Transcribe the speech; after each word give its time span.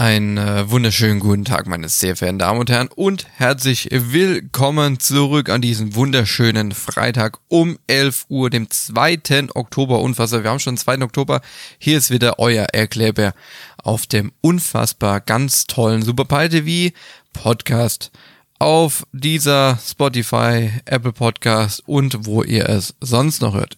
Einen 0.00 0.38
äh, 0.38 0.70
wunderschönen 0.70 1.20
guten 1.20 1.44
Tag, 1.44 1.66
meine 1.66 1.90
sehr 1.90 2.16
verehrten 2.16 2.38
Damen 2.38 2.58
und 2.58 2.70
Herren, 2.70 2.88
und 2.88 3.26
herzlich 3.36 3.86
willkommen 3.92 4.98
zurück 4.98 5.50
an 5.50 5.60
diesem 5.60 5.94
wunderschönen 5.94 6.72
Freitag 6.72 7.38
um 7.48 7.78
11 7.86 8.24
Uhr, 8.30 8.48
dem 8.48 8.70
2. 8.70 9.48
Oktober. 9.54 10.00
Unfassbar, 10.00 10.42
wir 10.42 10.48
haben 10.52 10.58
schon 10.58 10.76
den 10.76 10.80
2. 10.80 11.02
Oktober. 11.02 11.42
Hier 11.78 11.98
ist 11.98 12.10
wieder 12.10 12.38
euer 12.38 12.64
Erklärbär 12.72 13.34
auf 13.76 14.06
dem 14.06 14.32
unfassbar 14.40 15.20
ganz 15.20 15.66
tollen 15.66 16.00
Super 16.00 16.26
TV 16.48 16.96
Podcast 17.34 18.10
auf 18.58 19.06
dieser 19.12 19.78
Spotify, 19.86 20.70
Apple 20.86 21.12
Podcast 21.12 21.82
und 21.86 22.24
wo 22.24 22.42
ihr 22.42 22.70
es 22.70 22.94
sonst 23.02 23.42
noch 23.42 23.52
hört. 23.52 23.76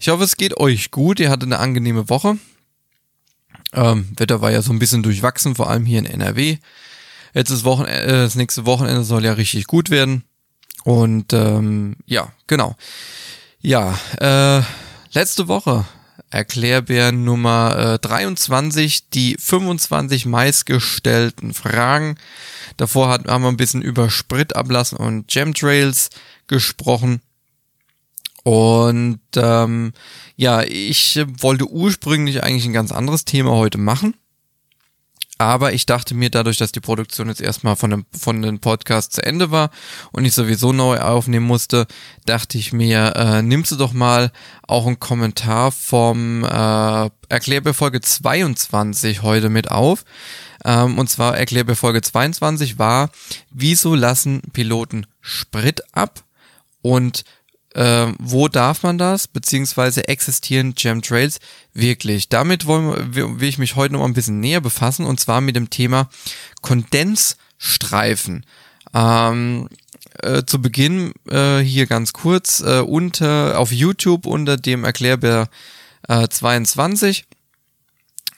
Ich 0.00 0.08
hoffe, 0.08 0.24
es 0.24 0.36
geht 0.36 0.56
euch 0.56 0.90
gut. 0.90 1.20
Ihr 1.20 1.30
hattet 1.30 1.44
eine 1.44 1.60
angenehme 1.60 2.08
Woche. 2.08 2.36
Ähm, 3.72 4.08
Wetter 4.16 4.40
war 4.40 4.50
ja 4.50 4.62
so 4.62 4.72
ein 4.72 4.78
bisschen 4.78 5.02
durchwachsen, 5.02 5.54
vor 5.54 5.70
allem 5.70 5.84
hier 5.84 5.98
in 5.98 6.06
NRW. 6.06 6.58
Jetzt 7.34 7.50
das, 7.50 7.64
Wochenende, 7.64 8.02
äh, 8.02 8.12
das 8.22 8.34
nächste 8.34 8.66
Wochenende 8.66 9.04
soll 9.04 9.24
ja 9.24 9.34
richtig 9.34 9.66
gut 9.66 9.90
werden. 9.90 10.24
Und 10.84 11.32
ähm, 11.32 11.96
ja, 12.06 12.32
genau. 12.46 12.76
Ja, 13.60 13.98
äh, 14.18 14.62
letzte 15.12 15.48
Woche 15.48 15.84
Erklärbär 16.30 17.10
Nummer 17.10 17.94
äh, 17.94 17.98
23, 17.98 19.10
die 19.10 19.36
25 19.38 20.26
meistgestellten 20.26 21.54
Fragen. 21.54 22.16
Davor 22.76 23.08
hat, 23.08 23.26
haben 23.26 23.42
wir 23.42 23.48
ein 23.48 23.56
bisschen 23.56 23.82
über 23.82 24.10
Spritablassen 24.10 24.96
und 24.96 25.28
Chemtrails 25.28 26.10
gesprochen. 26.46 27.20
Und 28.42 29.20
ähm, 29.36 29.92
ja, 30.36 30.62
ich 30.62 31.22
wollte 31.38 31.68
ursprünglich 31.68 32.42
eigentlich 32.42 32.64
ein 32.64 32.72
ganz 32.72 32.92
anderes 32.92 33.24
Thema 33.24 33.52
heute 33.52 33.78
machen. 33.78 34.14
Aber 35.40 35.72
ich 35.72 35.86
dachte 35.86 36.14
mir, 36.14 36.28
dadurch, 36.28 36.58
dass 36.58 36.70
die 36.70 36.80
Produktion 36.80 37.28
jetzt 37.28 37.40
erstmal 37.40 37.74
von 37.74 37.90
dem, 37.90 38.06
von 38.12 38.42
dem 38.42 38.58
Podcast 38.58 39.14
zu 39.14 39.24
Ende 39.24 39.50
war 39.50 39.70
und 40.12 40.26
ich 40.26 40.34
sowieso 40.34 40.74
neu 40.74 40.98
aufnehmen 40.98 41.46
musste, 41.46 41.86
dachte 42.26 42.58
ich 42.58 42.74
mir, 42.74 43.14
äh, 43.16 43.40
nimmst 43.40 43.72
du 43.72 43.76
doch 43.76 43.94
mal 43.94 44.32
auch 44.68 44.86
einen 44.86 45.00
Kommentar 45.00 45.72
vom 45.72 46.44
äh, 46.44 47.10
Erklärbär 47.30 47.72
Folge 47.72 48.02
22 48.02 49.22
heute 49.22 49.48
mit 49.48 49.70
auf. 49.70 50.04
Ähm, 50.62 50.98
und 50.98 51.08
zwar 51.08 51.38
Erklärbär 51.38 51.74
Folge 51.74 52.02
22 52.02 52.78
war, 52.78 53.08
wieso 53.50 53.94
lassen 53.94 54.42
Piloten 54.52 55.06
Sprit 55.22 55.80
ab? 55.92 56.22
Und 56.82 57.24
äh, 57.74 58.06
wo 58.18 58.48
darf 58.48 58.82
man 58.82 58.98
das, 58.98 59.28
beziehungsweise 59.28 60.08
existieren 60.08 60.74
Chemtrails 60.74 61.38
wirklich? 61.72 62.28
Damit 62.28 62.66
wollen, 62.66 63.14
will 63.14 63.48
ich 63.48 63.58
mich 63.58 63.76
heute 63.76 63.92
noch 63.94 64.00
mal 64.00 64.06
ein 64.06 64.14
bisschen 64.14 64.40
näher 64.40 64.60
befassen 64.60 65.06
und 65.06 65.20
zwar 65.20 65.40
mit 65.40 65.56
dem 65.56 65.70
Thema 65.70 66.08
Kondensstreifen. 66.62 68.44
Ähm, 68.92 69.68
äh, 70.22 70.44
zu 70.44 70.60
Beginn 70.60 71.12
äh, 71.28 71.58
hier 71.58 71.86
ganz 71.86 72.12
kurz 72.12 72.60
äh, 72.60 72.80
unter 72.80 73.58
auf 73.58 73.72
YouTube 73.72 74.26
unter 74.26 74.56
dem 74.56 74.84
Erklärbär 74.84 75.48
äh, 76.08 76.28
22 76.28 77.24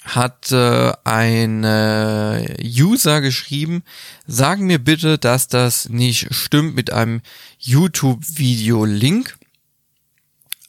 hat 0.05 0.50
äh, 0.50 0.92
ein 1.05 1.62
äh, 1.62 2.56
User 2.60 3.20
geschrieben, 3.20 3.84
sagen 4.27 4.66
mir 4.66 4.78
bitte, 4.78 5.16
dass 5.16 5.47
das 5.47 5.88
nicht 5.88 6.34
stimmt 6.34 6.75
mit 6.75 6.92
einem 6.92 7.20
YouTube-Video-Link. 7.63 9.39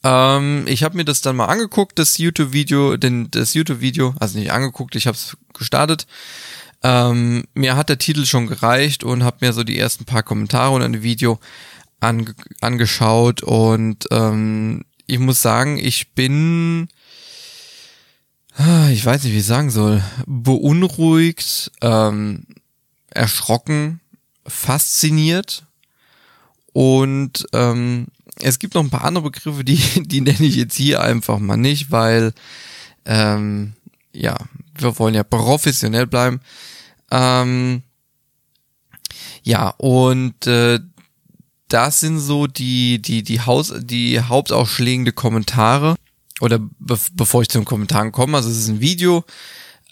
Ähm, 0.02 0.64
ich 0.66 0.82
habe 0.82 0.96
mir 0.96 1.04
das 1.04 1.20
dann 1.20 1.36
mal 1.36 1.46
angeguckt, 1.46 1.98
das 1.98 2.18
YouTube-Video, 2.18 2.96
denn 2.96 3.30
das 3.30 3.54
YouTube-Video, 3.54 4.14
also 4.18 4.38
nicht 4.38 4.52
angeguckt, 4.52 4.96
ich 4.96 5.06
habe 5.06 5.16
es 5.16 5.36
gestartet. 5.52 6.06
Ähm, 6.82 7.44
mir 7.54 7.76
hat 7.76 7.88
der 7.88 7.98
Titel 7.98 8.26
schon 8.26 8.46
gereicht 8.46 9.04
und 9.04 9.24
habe 9.24 9.38
mir 9.40 9.52
so 9.52 9.64
die 9.64 9.78
ersten 9.78 10.04
paar 10.04 10.22
Kommentare 10.22 10.74
unter 10.74 10.88
dem 10.88 11.02
Video 11.02 11.38
ange 12.00 12.34
angeschaut 12.60 13.42
und 13.42 14.06
ähm, 14.10 14.84
ich 15.06 15.18
muss 15.18 15.40
sagen, 15.40 15.78
ich 15.78 16.12
bin 16.12 16.88
Ah, 18.56 18.88
ich 18.90 19.04
weiß 19.04 19.24
nicht, 19.24 19.32
wie 19.32 19.38
ich 19.38 19.46
sagen 19.46 19.70
soll, 19.70 20.02
beunruhigt, 20.26 21.72
ähm, 21.80 22.46
erschrocken, 23.10 24.00
fasziniert 24.46 25.64
und 26.74 27.46
ähm, 27.52 28.08
es 28.40 28.58
gibt 28.58 28.74
noch 28.74 28.82
ein 28.82 28.90
paar 28.90 29.04
andere 29.04 29.30
Begriffe, 29.30 29.64
die, 29.64 29.76
die 30.04 30.20
nenne 30.20 30.44
ich 30.44 30.56
jetzt 30.56 30.74
hier 30.74 31.00
einfach 31.00 31.38
mal 31.38 31.56
nicht, 31.56 31.90
weil 31.90 32.32
ähm, 33.06 33.74
ja, 34.12 34.36
wir 34.76 34.98
wollen 34.98 35.14
ja 35.14 35.22
professionell 35.22 36.06
bleiben. 36.06 36.40
Ähm, 37.10 37.82
ja, 39.44 39.68
und 39.68 40.46
äh, 40.48 40.80
das 41.68 42.00
sind 42.00 42.18
so 42.18 42.48
die, 42.48 43.00
die, 43.00 43.22
die 43.22 43.40
Haus, 43.40 43.72
die 43.76 44.20
hauptausschlägende 44.20 45.12
Kommentare 45.12 45.94
oder 46.40 46.58
be 46.58 46.98
bevor 47.12 47.42
ich 47.42 47.48
zu 47.48 47.58
den 47.58 47.64
Kommentaren 47.64 48.10
komme, 48.10 48.36
also 48.36 48.50
es 48.50 48.58
ist 48.58 48.68
ein 48.68 48.80
Video, 48.80 49.24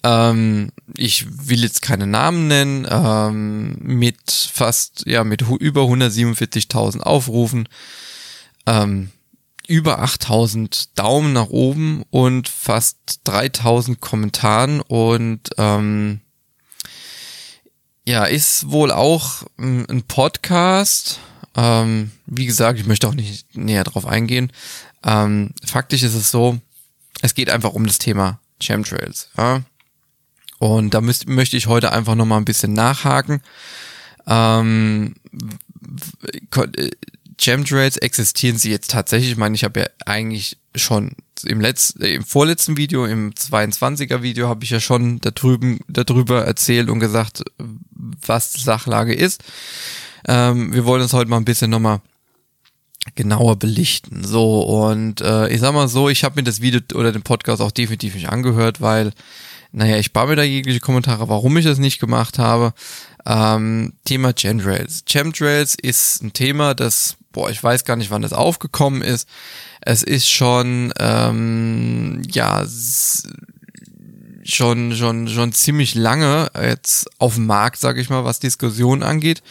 ähm, 0.04 0.70
ich 0.96 1.48
will 1.48 1.62
jetzt 1.62 1.82
keine 1.82 2.06
Namen 2.06 2.48
nennen, 2.48 2.86
ähm, 2.90 3.76
mit 3.80 4.30
fast, 4.30 5.04
ja, 5.06 5.24
mit 5.24 5.42
über 5.42 5.82
147.000 5.82 7.00
Aufrufen, 7.00 7.68
ähm, 8.66 9.10
über 9.68 10.02
8.000 10.02 10.88
Daumen 10.96 11.32
nach 11.32 11.48
oben 11.48 12.04
und 12.10 12.48
fast 12.48 13.20
3.000 13.26 13.96
Kommentaren 14.00 14.80
und 14.80 15.50
ähm, 15.56 16.20
ja, 18.04 18.24
ist 18.24 18.70
wohl 18.70 18.90
auch 18.90 19.44
ein 19.58 20.02
Podcast. 20.08 21.20
Ähm, 21.54 22.10
wie 22.26 22.46
gesagt, 22.46 22.80
ich 22.80 22.86
möchte 22.86 23.06
auch 23.06 23.14
nicht 23.14 23.54
näher 23.54 23.84
drauf 23.84 24.06
eingehen, 24.06 24.50
ähm, 25.04 25.50
faktisch 25.64 26.02
ist 26.02 26.14
es 26.14 26.30
so, 26.30 26.58
es 27.20 27.34
geht 27.34 27.50
einfach 27.50 27.72
um 27.72 27.86
das 27.86 27.98
Thema 27.98 28.40
Chemtrails. 28.60 29.28
Ja? 29.36 29.62
Und 30.62 30.94
da 30.94 31.00
müsst, 31.00 31.28
möchte 31.28 31.56
ich 31.56 31.66
heute 31.66 31.90
einfach 31.90 32.14
nochmal 32.14 32.38
ein 32.38 32.44
bisschen 32.44 32.72
nachhaken. 32.72 33.40
Ähm, 34.28 35.16
Chemtrails 37.36 37.96
existieren 37.96 38.58
sie 38.58 38.70
jetzt 38.70 38.92
tatsächlich. 38.92 39.32
Ich 39.32 39.36
meine, 39.36 39.56
ich 39.56 39.64
habe 39.64 39.80
ja 39.80 39.86
eigentlich 40.06 40.58
schon 40.76 41.16
im 41.44 41.60
letzten, 41.60 42.04
im 42.04 42.24
vorletzten 42.24 42.76
Video, 42.76 43.06
im 43.06 43.32
22er 43.32 44.22
Video, 44.22 44.46
habe 44.46 44.62
ich 44.62 44.70
ja 44.70 44.78
schon 44.78 45.18
da 45.18 45.32
drüben, 45.32 45.80
darüber 45.88 46.44
erzählt 46.44 46.90
und 46.90 47.00
gesagt, 47.00 47.42
was 48.24 48.52
die 48.52 48.60
Sachlage 48.60 49.14
ist. 49.14 49.42
Ähm, 50.28 50.72
wir 50.72 50.84
wollen 50.84 51.02
uns 51.02 51.12
heute 51.12 51.28
mal 51.28 51.38
ein 51.38 51.44
bisschen 51.44 51.72
nochmal 51.72 52.02
genauer 53.16 53.56
belichten. 53.56 54.22
So, 54.22 54.60
und 54.60 55.22
äh, 55.22 55.48
ich 55.48 55.58
sag 55.58 55.74
mal 55.74 55.88
so, 55.88 56.08
ich 56.08 56.22
habe 56.22 56.36
mir 56.36 56.44
das 56.44 56.60
Video 56.60 56.80
oder 56.94 57.10
den 57.10 57.22
Podcast 57.22 57.60
auch 57.60 57.72
definitiv 57.72 58.14
nicht 58.14 58.28
angehört, 58.28 58.80
weil, 58.80 59.12
naja, 59.72 59.96
ich 59.96 60.06
spare 60.06 60.28
mir 60.28 60.36
da 60.36 60.42
jegliche 60.42 60.80
Kommentare, 60.80 61.28
warum 61.28 61.56
ich 61.56 61.64
das 61.64 61.78
nicht 61.78 61.98
gemacht 61.98 62.38
habe. 62.38 62.74
Ähm, 63.24 63.94
Thema 64.04 64.32
Chemtrails. 64.34 65.04
Chemtrails 65.06 65.74
ist 65.74 66.22
ein 66.22 66.32
Thema, 66.34 66.74
das, 66.74 67.16
boah, 67.32 67.50
ich 67.50 67.62
weiß 67.62 67.84
gar 67.84 67.96
nicht, 67.96 68.10
wann 68.10 68.22
das 68.22 68.34
aufgekommen 68.34 69.00
ist. 69.00 69.28
Es 69.80 70.02
ist 70.02 70.28
schon, 70.28 70.92
ähm, 70.98 72.22
ja, 72.30 72.66
schon, 74.44 74.94
schon, 74.94 75.28
schon 75.28 75.52
ziemlich 75.52 75.94
lange 75.94 76.50
jetzt 76.60 77.08
auf 77.18 77.36
dem 77.36 77.46
Markt, 77.46 77.78
sage 77.78 78.00
ich 78.00 78.10
mal, 78.10 78.24
was 78.24 78.40
Diskussionen 78.40 79.02
angeht. 79.02 79.42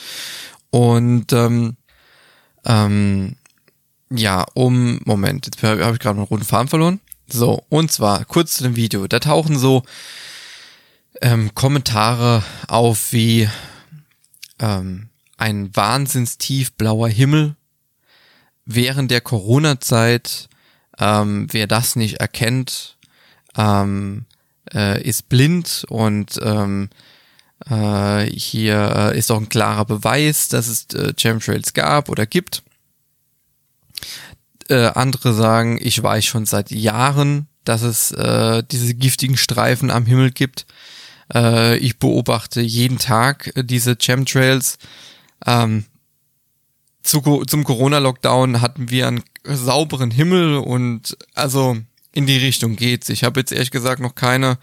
Und 0.70 1.34
ähm, 1.34 1.78
ähm, 2.66 3.36
ja, 4.12 4.46
um, 4.54 5.00
Moment, 5.06 5.48
jetzt 5.48 5.64
habe 5.64 5.84
hab 5.84 5.94
ich 5.94 6.00
gerade 6.00 6.18
einen 6.18 6.28
roten 6.28 6.44
Faden 6.46 6.68
verloren. 6.68 7.00
So, 7.32 7.64
und 7.70 7.92
zwar 7.92 8.26
kurz 8.26 8.58
zu 8.58 8.64
dem 8.64 8.76
Video. 8.76 9.08
Da 9.08 9.20
tauchen 9.20 9.58
so 9.58 9.84
ähm, 11.22 11.56
Kommentare 11.56 12.44
auf 12.68 13.14
wie 13.14 13.50
ähm, 14.60 15.10
ein 15.38 15.76
wahnsinnstief 15.76 16.74
blauer 16.74 17.08
Himmel 17.08 17.56
während 18.66 19.12
der 19.12 19.22
Corona-Zeit. 19.22 20.50
Ähm, 21.00 21.48
wer 21.52 21.68
das 21.68 21.96
nicht 21.96 22.16
erkennt, 22.16 22.98
ähm, 23.56 24.26
äh, 24.74 25.02
ist 25.02 25.30
blind 25.30 25.86
und 25.88 26.38
ähm, 26.44 26.90
äh, 27.70 28.26
hier 28.26 28.94
äh, 29.14 29.18
ist 29.18 29.32
auch 29.32 29.40
ein 29.40 29.50
klarer 29.50 29.86
Beweis, 29.86 30.50
dass 30.50 30.68
es 30.68 30.94
äh, 30.94 31.14
Chemtrails 31.18 31.74
gab 31.74 32.10
oder 32.10 32.26
gibt. 32.26 32.62
Äh, 34.72 34.92
andere 34.96 35.34
sagen, 35.34 35.78
ich 35.82 36.02
weiß 36.02 36.24
schon 36.24 36.46
seit 36.46 36.72
Jahren, 36.72 37.48
dass 37.66 37.82
es 37.82 38.12
äh, 38.14 38.64
diese 38.72 38.94
giftigen 38.96 39.36
Streifen 39.36 39.92
am 39.92 40.06
Himmel 40.06 40.32
gibt. 40.32 40.66
Äh, 41.34 41.78
ich 41.78 42.00
beobachte 42.00 42.62
jeden 42.62 42.98
Tag 42.98 43.52
äh, 43.56 43.64
diese 43.64 43.98
Chemtrails. 43.98 44.78
Ähm, 45.46 45.86
zu, 47.04 47.20
zum 47.46 47.64
Corona-Lockdown 47.66 48.62
hatten 48.62 48.90
wir 48.90 49.08
einen 49.08 49.24
sauberen 49.44 50.10
Himmel 50.10 50.58
und 50.58 51.18
also 51.34 51.78
in 52.14 52.26
die 52.26 52.38
Richtung 52.38 52.78
geht's. 52.78 53.10
Ich 53.10 53.26
habe 53.26 53.42
jetzt 53.42 53.52
ehrlich 53.52 53.72
gesagt 53.72 54.02
noch 54.02 54.16
keine 54.16 54.58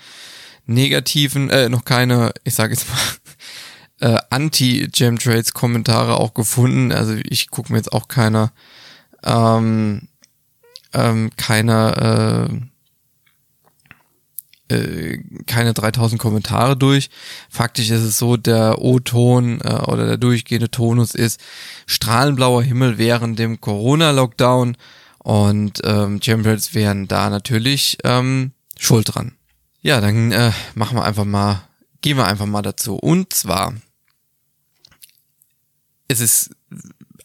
negativen, 0.67 1.51
äh, 1.51 1.69
noch 1.69 1.85
keine, 1.85 2.33
ich 2.45 2.55
sage 2.55 2.75
jetzt 2.75 2.87
mal, 2.89 4.15
äh, 4.15 4.21
Anti-Gemtrails-Kommentare 4.31 6.17
auch 6.17 6.33
gefunden. 6.33 6.93
Also 6.93 7.15
ich 7.25 7.51
gucke 7.51 7.73
mir 7.73 7.79
jetzt 7.79 7.93
auch 7.93 8.09
keine, 8.09 8.53
ähm, 9.25 10.09
ähm, 10.93 11.31
keine, 11.37 12.61
äh, 14.70 14.75
äh, 14.75 15.19
keine 15.47 15.75
3000 15.75 16.20
Kommentare 16.20 16.76
durch. 16.76 17.11
Faktisch 17.49 17.91
ist 17.91 18.03
es 18.03 18.19
so, 18.19 18.37
der 18.37 18.81
O-Ton 18.81 19.61
äh, 19.61 19.81
oder 19.87 20.06
der 20.06 20.17
durchgehende 20.17 20.70
Tonus 20.70 21.15
ist 21.15 21.41
strahlenblauer 21.87 22.62
Himmel 22.62 22.99
während 22.99 23.38
dem 23.38 23.61
Corona-Lockdown 23.61 24.76
und 25.19 25.81
ähm, 25.85 26.21
Chemtrails 26.21 26.75
wären 26.75 27.09
da 27.09 27.31
natürlich 27.31 27.99
ähm, 28.05 28.53
schuld 28.79 29.14
dran. 29.14 29.32
Ja, 29.82 30.00
dann 30.00 30.32
äh, 30.32 30.53
machen 30.75 30.97
wir 30.97 31.05
einfach 31.05 31.25
mal, 31.25 31.69
gehen 32.00 32.17
wir 32.17 32.26
einfach 32.26 32.47
mal 32.47 32.62
dazu. 32.62 32.97
Und 32.97 33.32
zwar, 33.32 33.75
es 36.09 36.21
ist 36.21 36.50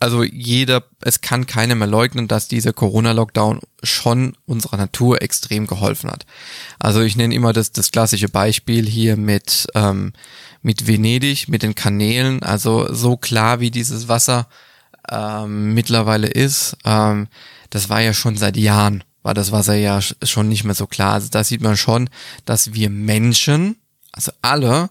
also 0.04 0.22
jeder, 0.24 0.84
es 1.00 1.22
kann 1.22 1.48
keiner 1.48 1.76
mehr 1.76 1.88
leugnen, 1.88 2.28
dass 2.28 2.50
dieser 2.50 2.74
Corona-Lockdown 2.74 3.62
schon 3.84 4.36
unserer 4.46 4.76
Natur 4.76 5.22
extrem 5.22 5.66
geholfen 5.66 6.12
hat. 6.12 6.26
Also 6.78 7.00
ich 7.00 7.16
nenne 7.16 7.34
immer 7.34 7.54
das, 7.54 7.72
das 7.72 7.90
klassische 7.90 8.28
Beispiel 8.28 8.86
hier 8.86 9.16
mit, 9.16 9.66
ähm, 9.76 10.12
mit 10.62 10.88
Venedig, 10.88 11.48
mit 11.48 11.64
den 11.64 11.74
Kanälen. 11.74 12.44
Also 12.44 12.94
so 12.94 13.16
klar 13.16 13.62
wie 13.62 13.72
dieses 13.72 14.10
Wasser 14.10 14.48
ähm, 15.10 15.74
mittlerweile 15.74 16.28
ist, 16.28 16.76
ähm, 16.84 17.30
das 17.70 17.88
war 17.88 18.02
ja 18.02 18.14
schon 18.14 18.36
seit 18.36 18.58
Jahren, 18.58 19.06
war 19.22 19.34
das 19.34 19.54
Wasser 19.54 19.76
ja 19.76 20.02
schon 20.02 20.50
nicht 20.50 20.66
mehr 20.66 20.76
so 20.76 20.86
klar. 20.86 21.14
Also 21.14 21.30
da 21.32 21.46
sieht 21.46 21.62
man 21.62 21.78
schon, 21.78 22.10
dass 22.44 22.74
wir 22.74 22.90
Menschen, 22.90 23.78
also 24.12 24.34
alle, 24.42 24.90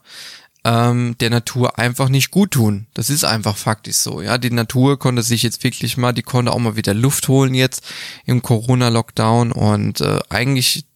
ähm, 0.64 1.16
der 1.20 1.30
Natur 1.30 1.78
einfach 1.78 2.08
nicht 2.08 2.30
gut 2.30 2.52
tun. 2.52 2.86
Das 2.94 3.10
ist 3.10 3.24
einfach 3.24 3.56
faktisch 3.56 3.96
so. 3.96 4.22
Ja, 4.22 4.38
die 4.38 4.50
Natur 4.50 4.98
konnte 4.98 5.22
sich 5.22 5.42
jetzt 5.42 5.64
wirklich 5.64 5.96
mal, 5.96 6.12
die 6.12 6.22
konnte 6.22 6.52
auch 6.52 6.58
mal 6.58 6.76
wieder 6.76 6.94
Luft 6.94 7.28
holen 7.28 7.54
jetzt 7.54 7.82
im 8.24 8.42
Corona-Lockdown 8.42 9.52
und 9.52 10.00
äh, 10.00 10.20
eigentlich 10.28 10.86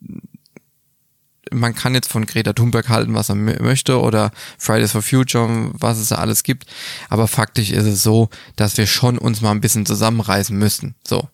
man 1.52 1.76
kann 1.76 1.94
jetzt 1.94 2.10
von 2.10 2.26
Greta 2.26 2.52
Thunberg 2.52 2.88
halten, 2.88 3.14
was 3.14 3.28
er 3.28 3.36
möchte 3.36 4.00
oder 4.00 4.32
Fridays 4.58 4.90
for 4.90 5.02
Future, 5.02 5.70
was 5.74 5.98
es 5.98 6.08
da 6.08 6.16
alles 6.16 6.42
gibt. 6.42 6.66
Aber 7.08 7.28
faktisch 7.28 7.70
ist 7.70 7.84
es 7.84 8.02
so, 8.02 8.30
dass 8.56 8.76
wir 8.76 8.88
schon 8.88 9.16
uns 9.16 9.42
mal 9.42 9.52
ein 9.52 9.60
bisschen 9.60 9.86
zusammenreißen 9.86 10.56
müssen. 10.56 10.96
So. 11.06 11.28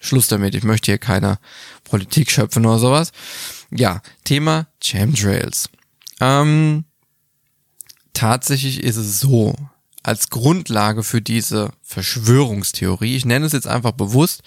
Schluss 0.00 0.26
damit. 0.26 0.54
Ich 0.54 0.64
möchte 0.64 0.90
hier 0.90 0.98
keine 0.98 1.38
Politik 1.84 2.30
schöpfen 2.30 2.66
oder 2.66 2.78
sowas. 2.78 3.12
Ja, 3.70 4.02
Thema 4.24 4.66
Chemtrails. 4.82 5.68
Ähm, 6.20 6.84
tatsächlich 8.22 8.84
ist 8.84 8.98
es 8.98 9.18
so, 9.18 9.52
als 10.04 10.30
Grundlage 10.30 11.02
für 11.02 11.20
diese 11.20 11.72
Verschwörungstheorie, 11.82 13.16
ich 13.16 13.24
nenne 13.24 13.46
es 13.46 13.52
jetzt 13.52 13.66
einfach 13.66 13.90
bewusst, 13.90 14.42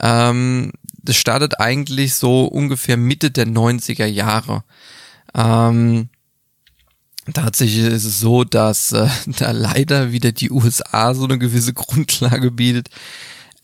ähm, 0.00 0.72
das 1.02 1.16
startet 1.16 1.60
eigentlich 1.60 2.14
so 2.14 2.46
ungefähr 2.46 2.96
Mitte 2.96 3.30
der 3.30 3.46
90er 3.46 4.06
Jahre. 4.06 4.64
Ähm, 5.34 6.08
tatsächlich 7.34 7.84
ist 7.84 8.06
es 8.06 8.18
so, 8.18 8.44
dass 8.44 8.92
äh, 8.92 9.08
da 9.38 9.50
leider 9.50 10.12
wieder 10.12 10.32
die 10.32 10.50
USA 10.50 11.14
so 11.14 11.24
eine 11.24 11.38
gewisse 11.38 11.74
Grundlage 11.74 12.50
bietet. 12.50 12.88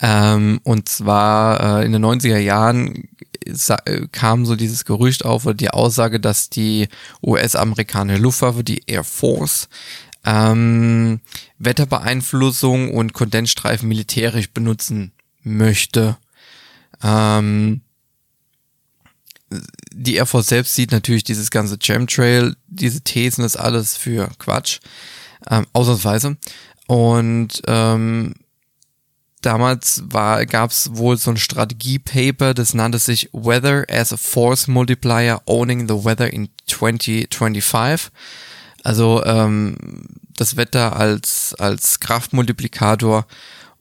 Ähm, 0.01 0.61
und 0.63 0.89
zwar 0.89 1.81
äh, 1.81 1.87
in 1.87 1.93
den 1.93 2.05
90er 2.05 2.39
Jahren 2.39 3.09
kam 4.13 4.45
so 4.45 4.57
dieses 4.57 4.85
Gerücht 4.85 5.25
auf 5.25 5.47
oder 5.47 5.55
die 5.55 5.71
Aussage, 5.71 6.21
dass 6.21 6.51
die 6.51 6.89
US-amerikanische 7.23 8.21
Luftwaffe, 8.21 8.63
die 8.63 8.83
Air 8.87 9.05
Force, 9.05 9.69
ähm, 10.25 11.21
Wetterbeeinflussung 11.59 12.93
und 12.95 13.15
Kondensstreifen 13.15 13.89
militärisch 13.89 14.51
benutzen 14.51 15.13
möchte. 15.43 16.19
Ähm, 17.03 17.81
die 19.93 20.17
Air 20.17 20.27
Force 20.27 20.49
selbst 20.49 20.75
sieht 20.75 20.93
natürlich 20.93 21.25
dieses 21.25 21.51
ganze 21.51 21.79
Chemtrail, 21.79 22.55
diese 22.67 23.01
Thesen, 23.01 23.43
das 23.43 23.57
alles 23.57 23.97
für 23.97 24.29
Quatsch, 24.39 24.81
ähm, 25.51 25.67
ausnahmsweise. 25.73 26.37
Und 26.87 27.63
ähm, 27.67 28.35
damals 29.41 30.03
gab 30.11 30.71
es 30.71 30.91
wohl 30.95 31.17
so 31.17 31.31
ein 31.31 31.37
Strategiepaper, 31.37 32.55
das 32.55 32.75
nannte 32.75 32.99
sich 32.99 33.31
Weather 33.33 33.85
as 33.91 34.13
a 34.13 34.17
Force 34.17 34.69
Multiplier 34.69 35.43
Owning 35.47 35.89
the 35.89 36.05
Weather 36.05 36.33
in 36.33 36.49
2025. 36.67 38.11
Also 38.85 39.25
ähm, 39.25 39.77
das 40.37 40.57
Wetter 40.57 40.97
als, 40.97 41.55
als 41.59 42.01
Kraftmultiplikator 42.01 43.27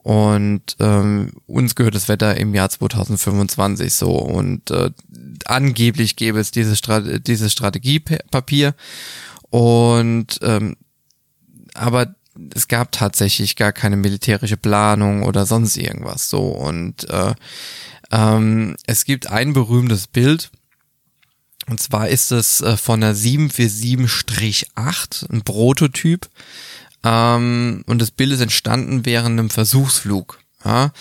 und 0.07 0.77
ähm, 0.79 1.33
uns 1.47 1.75
gehört 1.75 1.95
das 1.95 2.07
Wetter 2.07 2.37
im 2.37 2.55
Jahr 2.55 2.69
2025 2.69 3.93
so 3.93 4.11
und 4.15 4.71
äh, 4.71 4.91
angeblich 5.45 6.15
gäbe 6.15 6.39
es 6.39 6.51
dieses, 6.51 6.77
Strate 6.77 7.19
dieses 7.19 7.51
Strategiepapier 7.51 8.73
und 9.49 10.39
ähm, 10.41 10.77
aber 11.73 12.15
es 12.53 12.67
gab 12.67 12.91
tatsächlich 12.91 13.55
gar 13.55 13.71
keine 13.71 13.97
militärische 13.97 14.57
Planung 14.57 15.23
oder 15.23 15.45
sonst 15.45 15.77
irgendwas 15.77 16.29
so. 16.29 16.41
Und 16.41 17.09
äh, 17.09 17.33
ähm, 18.11 18.75
es 18.85 19.05
gibt 19.05 19.29
ein 19.29 19.53
berühmtes 19.53 20.07
Bild. 20.07 20.51
Und 21.69 21.79
zwar 21.79 22.07
ist 22.07 22.31
es 22.31 22.61
äh, 22.61 22.77
von 22.77 23.01
der 23.01 23.15
747-8, 23.15 25.31
ein 25.31 25.41
Prototyp. 25.41 26.29
Ähm, 27.03 27.83
und 27.87 28.01
das 28.01 28.11
Bild 28.11 28.31
ist 28.31 28.41
entstanden 28.41 29.05
während 29.05 29.39
einem 29.39 29.49
Versuchsflug. 29.49 30.39
Ja? 30.63 30.91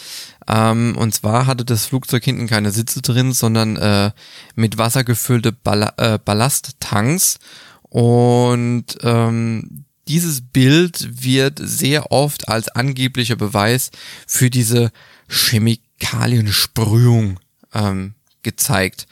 Ähm, 0.49 0.97
und 0.97 1.15
zwar 1.15 1.47
hatte 1.47 1.65
das 1.65 1.87
Flugzeug 1.87 2.25
hinten 2.25 2.47
keine 2.47 2.73
Sitze 2.73 3.03
drin, 3.03 3.33
sondern 3.33 3.77
äh, 3.77 4.11
mit 4.55 4.79
Wasser 4.79 5.05
gefüllte 5.05 5.53
Ball 5.53 5.93
äh, 5.97 6.19
Ballasttanks. 6.19 7.38
Und 7.83 8.99
ähm, 9.03 9.86
dieses 10.08 10.41
Bild 10.41 11.23
wird 11.23 11.58
sehr 11.61 12.11
oft 12.12 12.49
als 12.49 12.69
angeblicher 12.69 13.37
Beweis 13.37 13.91
für 14.26 14.50
diese 14.50 14.91
Chemikaliensprühung 15.29 17.41
ähm, 17.75 18.14
gezeigt. 18.43 19.06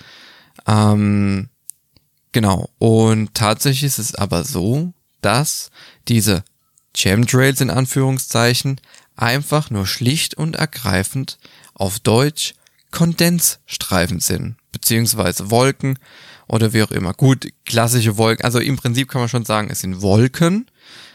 Ähm, 0.67 1.49
genau. 2.33 2.71
Und 2.79 3.35
tatsächlich 3.35 3.85
ist 3.85 3.99
es 3.99 4.15
aber 4.15 4.45
so, 4.45 4.95
dass 5.21 5.71
diese 6.09 6.45
Chemtrails 6.97 7.61
in 7.61 7.71
Anführungszeichen 7.71 8.81
einfach 9.17 9.71
nur 9.71 9.87
schlicht 9.87 10.35
und 10.35 10.57
ergreifend 10.57 11.39
auf 11.75 11.99
Deutsch 11.99 12.55
Kondensstreifen 12.91 14.21
sind, 14.21 14.57
beziehungsweise 14.71 15.51
Wolken 15.51 15.99
oder 16.47 16.73
wie 16.73 16.83
auch 16.83 16.93
immer. 16.93 17.13
Gut, 17.13 17.49
klassische 17.65 18.17
Wolken, 18.17 18.45
also 18.45 18.61
im 18.61 18.77
Prinzip 18.77 19.09
kann 19.09 19.21
man 19.21 19.29
schon 19.29 19.45
sagen, 19.45 19.69
es 19.71 19.81
sind 19.81 20.01
Wolken, 20.01 20.71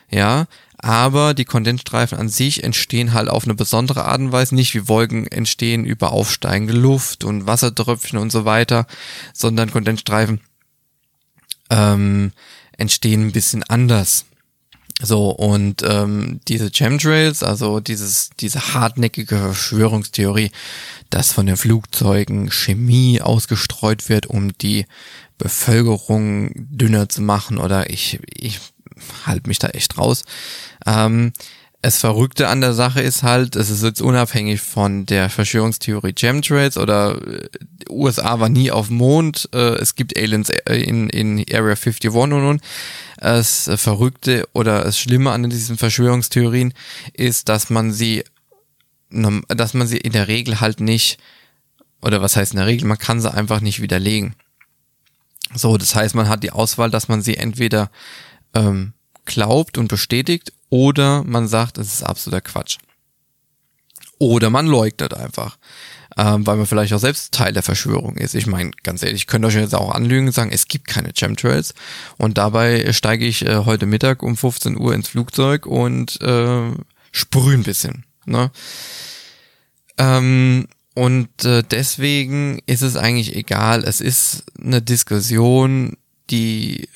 ja, 0.09 0.47
aber 0.77 1.33
die 1.33 1.45
Kondensstreifen 1.45 2.17
an 2.17 2.29
sich 2.29 2.63
entstehen 2.63 3.13
halt 3.13 3.27
auf 3.27 3.43
eine 3.43 3.53
besondere 3.53 4.05
Art 4.05 4.19
und 4.21 4.31
Weise, 4.31 4.55
nicht 4.55 4.73
wie 4.75 4.87
Wolken 4.87 5.27
entstehen 5.27 5.83
über 5.83 6.13
aufsteigende 6.13 6.73
Luft 6.73 7.25
und 7.25 7.47
Wassertröpfchen 7.47 8.17
und 8.17 8.31
so 8.31 8.45
weiter, 8.45 8.87
sondern 9.33 9.71
Kondensstreifen 9.71 10.39
ähm, 11.69 12.31
entstehen 12.77 13.27
ein 13.27 13.31
bisschen 13.33 13.63
anders. 13.63 14.25
So, 15.01 15.29
und 15.29 15.81
ähm, 15.83 16.41
diese 16.47 16.71
Chemtrails, 16.71 17.41
also 17.41 17.79
dieses, 17.79 18.31
diese 18.39 18.73
hartnäckige 18.73 19.37
Verschwörungstheorie, 19.37 20.51
dass 21.09 21.31
von 21.31 21.45
den 21.45 21.55
Flugzeugen 21.55 22.51
Chemie 22.51 23.21
ausgestreut 23.21 24.09
wird, 24.09 24.27
um 24.27 24.57
die 24.57 24.85
Bevölkerung 25.37 26.51
dünner 26.55 27.07
zu 27.07 27.21
machen, 27.21 27.59
oder 27.59 27.89
ich, 27.89 28.19
ich 28.27 28.59
halt 29.25 29.47
mich 29.47 29.59
da 29.59 29.67
echt 29.69 29.97
raus. 29.97 30.23
Ähm, 30.85 31.33
es 31.81 31.99
Verrückte 31.99 32.49
an 32.49 32.59
der 32.59 32.73
Sache 32.73 33.01
ist 33.01 33.23
halt, 33.23 33.55
es 33.55 33.69
ist 33.69 33.83
jetzt 33.83 34.01
unabhängig 34.01 34.59
von 34.59 35.05
der 35.05 35.29
Verschwörungstheorie 35.29 36.13
Chemtrails 36.13 36.77
oder 36.77 37.21
äh, 37.25 37.47
USA 37.89 38.39
war 38.41 38.49
nie 38.49 38.69
auf 38.69 38.87
dem 38.87 38.97
Mond, 38.97 39.47
äh, 39.53 39.75
es 39.75 39.95
gibt 39.95 40.17
Aliens 40.17 40.49
äh, 40.49 40.75
in, 40.75 41.09
in 41.09 41.39
Area 41.49 41.75
51 41.75 42.11
und 42.11 42.33
und. 42.33 42.61
Das 43.17 43.69
Verrückte 43.75 44.47
oder 44.53 44.83
das 44.83 44.99
Schlimme 44.99 45.31
an 45.31 45.49
diesen 45.49 45.77
Verschwörungstheorien 45.77 46.73
ist, 47.13 47.49
dass 47.49 47.69
man 47.69 47.91
sie, 47.91 48.23
dass 49.09 49.73
man 49.73 49.87
sie 49.87 49.97
in 49.97 50.13
der 50.13 50.29
Regel 50.29 50.61
halt 50.61 50.79
nicht, 50.79 51.19
oder 52.01 52.21
was 52.21 52.37
heißt 52.37 52.53
in 52.53 52.59
der 52.59 52.67
Regel, 52.67 52.87
man 52.87 52.97
kann 52.97 53.19
sie 53.19 53.33
einfach 53.33 53.59
nicht 53.59 53.81
widerlegen. 53.81 54.35
So, 55.53 55.77
das 55.77 55.95
heißt, 55.95 56.15
man 56.15 56.29
hat 56.29 56.43
die 56.43 56.51
Auswahl, 56.51 56.91
dass 56.91 57.09
man 57.09 57.21
sie 57.21 57.35
entweder 57.35 57.89
ähm, 58.53 58.93
glaubt 59.25 59.77
und 59.77 59.87
bestätigt 59.87 60.53
oder 60.69 61.23
man 61.23 61.47
sagt, 61.47 61.77
es 61.77 61.93
ist 61.93 62.03
absoluter 62.03 62.41
Quatsch. 62.41 62.77
Oder 64.19 64.49
man 64.49 64.67
leugnet 64.67 65.13
einfach. 65.13 65.57
ähm, 66.17 66.45
weil 66.45 66.57
man 66.57 66.65
vielleicht 66.65 66.93
auch 66.93 66.99
selbst 66.99 67.33
Teil 67.33 67.53
der 67.53 67.63
Verschwörung 67.63 68.17
ist. 68.17 68.35
Ich 68.35 68.45
meine, 68.45 68.71
ganz 68.83 69.01
ehrlich, 69.03 69.21
ich 69.21 69.27
könnte 69.27 69.47
euch 69.47 69.55
jetzt 69.55 69.75
auch 69.75 69.91
anlügen 69.91 70.27
und 70.27 70.33
sagen, 70.33 70.51
es 70.51 70.67
gibt 70.67 70.87
keine 70.87 71.13
Chemtrails 71.13 71.73
und 72.17 72.37
dabei 72.37 72.91
steige 72.91 73.25
ich 73.25 73.45
äh, 73.45 73.63
heute 73.65 73.85
Mittag 73.85 74.21
um 74.21 74.35
15 74.35 74.77
Uhr 74.77 74.93
ins 74.93 75.07
Flugzeug 75.07 75.65
und 75.65 76.19
äh, 76.21 76.71
sprühe 77.11 77.53
ein 77.53 77.63
bisschen. 77.63 78.05
Ne? 78.25 78.51
Ähm, 79.97 80.67
und 80.93 81.45
äh, 81.45 81.63
deswegen 81.63 82.59
ist 82.65 82.81
es 82.81 82.97
eigentlich 82.97 83.35
egal. 83.35 83.83
Es 83.85 84.01
ist 84.01 84.43
eine 84.61 84.81
Diskussion, 84.81 85.95
die 86.29 86.89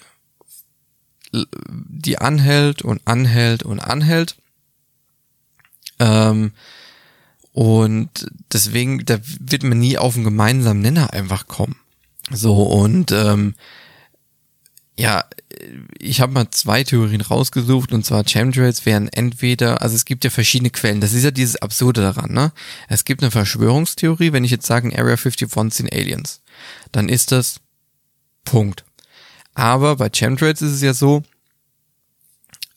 die 1.69 2.17
anhält 2.17 2.81
und 2.81 3.01
anhält 3.05 3.63
und 3.63 3.79
anhält. 3.79 4.35
Ähm, 5.99 6.51
und 7.51 8.27
deswegen, 8.51 9.05
da 9.05 9.19
wird 9.39 9.63
man 9.63 9.79
nie 9.79 9.97
auf 9.97 10.15
einen 10.15 10.23
gemeinsamen 10.23 10.81
Nenner 10.81 11.13
einfach 11.13 11.47
kommen. 11.47 11.75
So, 12.31 12.63
und 12.63 13.11
ähm, 13.11 13.55
ja, 14.97 15.25
ich 15.99 16.21
habe 16.21 16.33
mal 16.33 16.49
zwei 16.51 16.83
Theorien 16.83 17.21
rausgesucht 17.21 17.93
und 17.93 18.05
zwar 18.05 18.23
Chemtrails 18.23 18.85
wären 18.85 19.07
entweder, 19.07 19.81
also 19.81 19.95
es 19.95 20.05
gibt 20.05 20.23
ja 20.23 20.29
verschiedene 20.29 20.69
Quellen, 20.69 21.01
das 21.01 21.13
ist 21.13 21.23
ja 21.23 21.31
dieses 21.31 21.55
Absurde 21.57 22.01
daran, 22.01 22.31
ne? 22.31 22.51
Es 22.87 23.05
gibt 23.05 23.21
eine 23.23 23.31
Verschwörungstheorie, 23.31 24.33
wenn 24.33 24.43
ich 24.43 24.51
jetzt 24.51 24.67
sage, 24.67 24.89
Area 24.97 25.15
51 25.15 25.49
sind 25.73 25.91
Aliens, 25.91 26.41
dann 26.91 27.09
ist 27.09 27.31
das 27.31 27.59
Punkt. 28.45 28.83
Aber 29.53 29.95
bei 29.97 30.09
Chemtrails 30.09 30.61
ist 30.61 30.73
es 30.73 30.81
ja 30.81 30.93
so, 30.93 31.23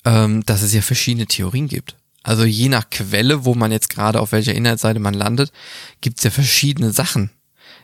ähm, 0.04 0.44
dass 0.46 0.62
es 0.62 0.72
ja 0.74 0.82
verschiedene 0.82 1.26
Theorien 1.26 1.68
gibt. 1.68 1.96
Also 2.22 2.44
je 2.44 2.68
nach 2.68 2.90
Quelle, 2.90 3.44
wo 3.44 3.54
man 3.54 3.72
jetzt 3.72 3.88
gerade 3.88 4.20
auf 4.20 4.32
welcher 4.32 4.54
Inhaltsseite 4.54 4.98
man 4.98 5.14
landet, 5.14 5.52
gibt's 6.00 6.24
ja 6.24 6.30
verschiedene 6.30 6.92
Sachen. 6.92 7.30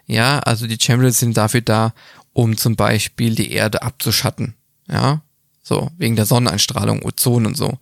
Ja, 0.06 0.40
also 0.40 0.66
die 0.66 0.78
Chemtrails 0.78 1.20
sind 1.20 1.37
dafür 1.37 1.61
da, 1.61 1.94
um 2.32 2.56
zum 2.56 2.76
Beispiel 2.76 3.34
die 3.34 3.52
Erde 3.52 3.82
abzuschatten. 3.82 4.54
Ja, 4.88 5.22
so, 5.62 5.90
wegen 5.96 6.16
der 6.16 6.26
Sonneneinstrahlung, 6.26 7.02
Ozon 7.04 7.46
und 7.46 7.56
so. 7.56 7.78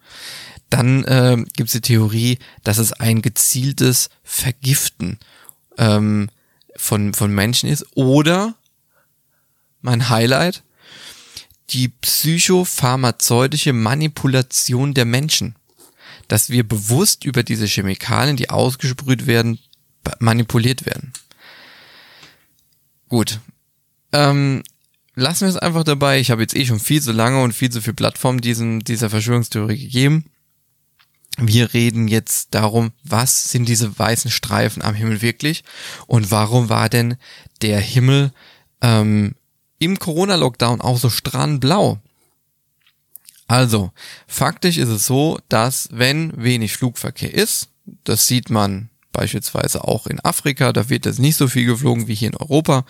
Dann 0.69 1.05
äh, 1.05 1.37
gibt 1.57 1.69
es 1.69 1.73
die 1.73 1.81
Theorie, 1.81 2.39
dass 2.63 2.79
es 2.79 2.93
ein 2.93 3.23
gezieltes 3.23 4.11
Vergiften 4.23 5.19
ähm, 5.79 6.29
von, 6.77 7.15
von 7.15 7.35
Menschen 7.35 7.69
ist. 7.69 7.87
Oder 7.97 8.55
mein 9.81 10.09
Highlight, 10.11 10.63
die 11.71 11.89
psychopharmazeutische 11.89 13.73
Manipulation 13.73 14.95
der 14.95 15.05
Menschen. 15.05 15.57
Dass 16.29 16.51
wir 16.51 16.67
bewusst 16.67 17.25
über 17.25 17.43
diese 17.43 17.67
Chemikalien, 17.67 18.37
die 18.37 18.51
ausgesprüht 18.51 19.27
werden, 19.27 19.59
manipuliert 20.19 20.87
werden. 20.87 21.13
Gut, 23.09 23.41
ähm, 24.13 24.63
lassen 25.15 25.43
wir 25.43 25.49
es 25.49 25.57
einfach 25.57 25.85
dabei. 25.85 26.21
Ich 26.21 26.31
habe 26.31 26.43
jetzt 26.43 26.55
eh 26.55 26.65
schon 26.65 26.81
viel 26.81 27.03
zu 27.03 27.13
lange 27.13 27.43
und 27.43 27.53
viel 27.53 27.71
zu 27.71 27.81
viel 27.81 27.95
Plattform 27.95 28.41
diesen, 28.41 28.81
dieser 28.81 29.11
Verschwörungstheorie 29.11 29.79
gegeben. 29.79 30.25
Wir 31.39 31.73
reden 31.73 32.09
jetzt 32.09 32.55
darum, 32.55 32.93
was 33.03 33.51
sind 33.51 33.69
diese 33.69 33.99
weißen 33.99 34.31
Streifen 34.31 34.83
am 34.83 34.95
Himmel 34.95 35.23
wirklich 35.23 35.65
und 36.07 36.31
warum 36.31 36.69
war 36.69 36.89
denn 36.89 37.17
der 37.63 37.81
Himmel 37.81 38.33
ähm, 38.83 39.35
im 39.81 39.99
Corona-Lockdown 39.99 40.81
auch 40.81 40.99
so 40.99 41.11
strahlend 41.11 41.61
blau? 41.61 41.99
Also, 43.49 43.91
faktisch 44.29 44.79
ist 44.79 44.91
es 44.91 45.07
so, 45.07 45.41
dass 45.49 45.89
wenn 45.91 46.33
wenig 46.41 46.75
Flugverkehr 46.75 47.35
ist, 47.35 47.69
das 48.05 48.29
sieht 48.29 48.49
man 48.49 48.91
beispielsweise 49.11 49.83
auch 49.83 50.07
in 50.07 50.25
Afrika, 50.25 50.73
da 50.73 50.89
wird 50.89 51.05
jetzt 51.05 51.19
nicht 51.19 51.35
so 51.35 51.49
viel 51.49 51.67
geflogen 51.67 52.07
wie 52.07 52.15
hier 52.15 52.29
in 52.29 52.37
Europa, 52.37 52.85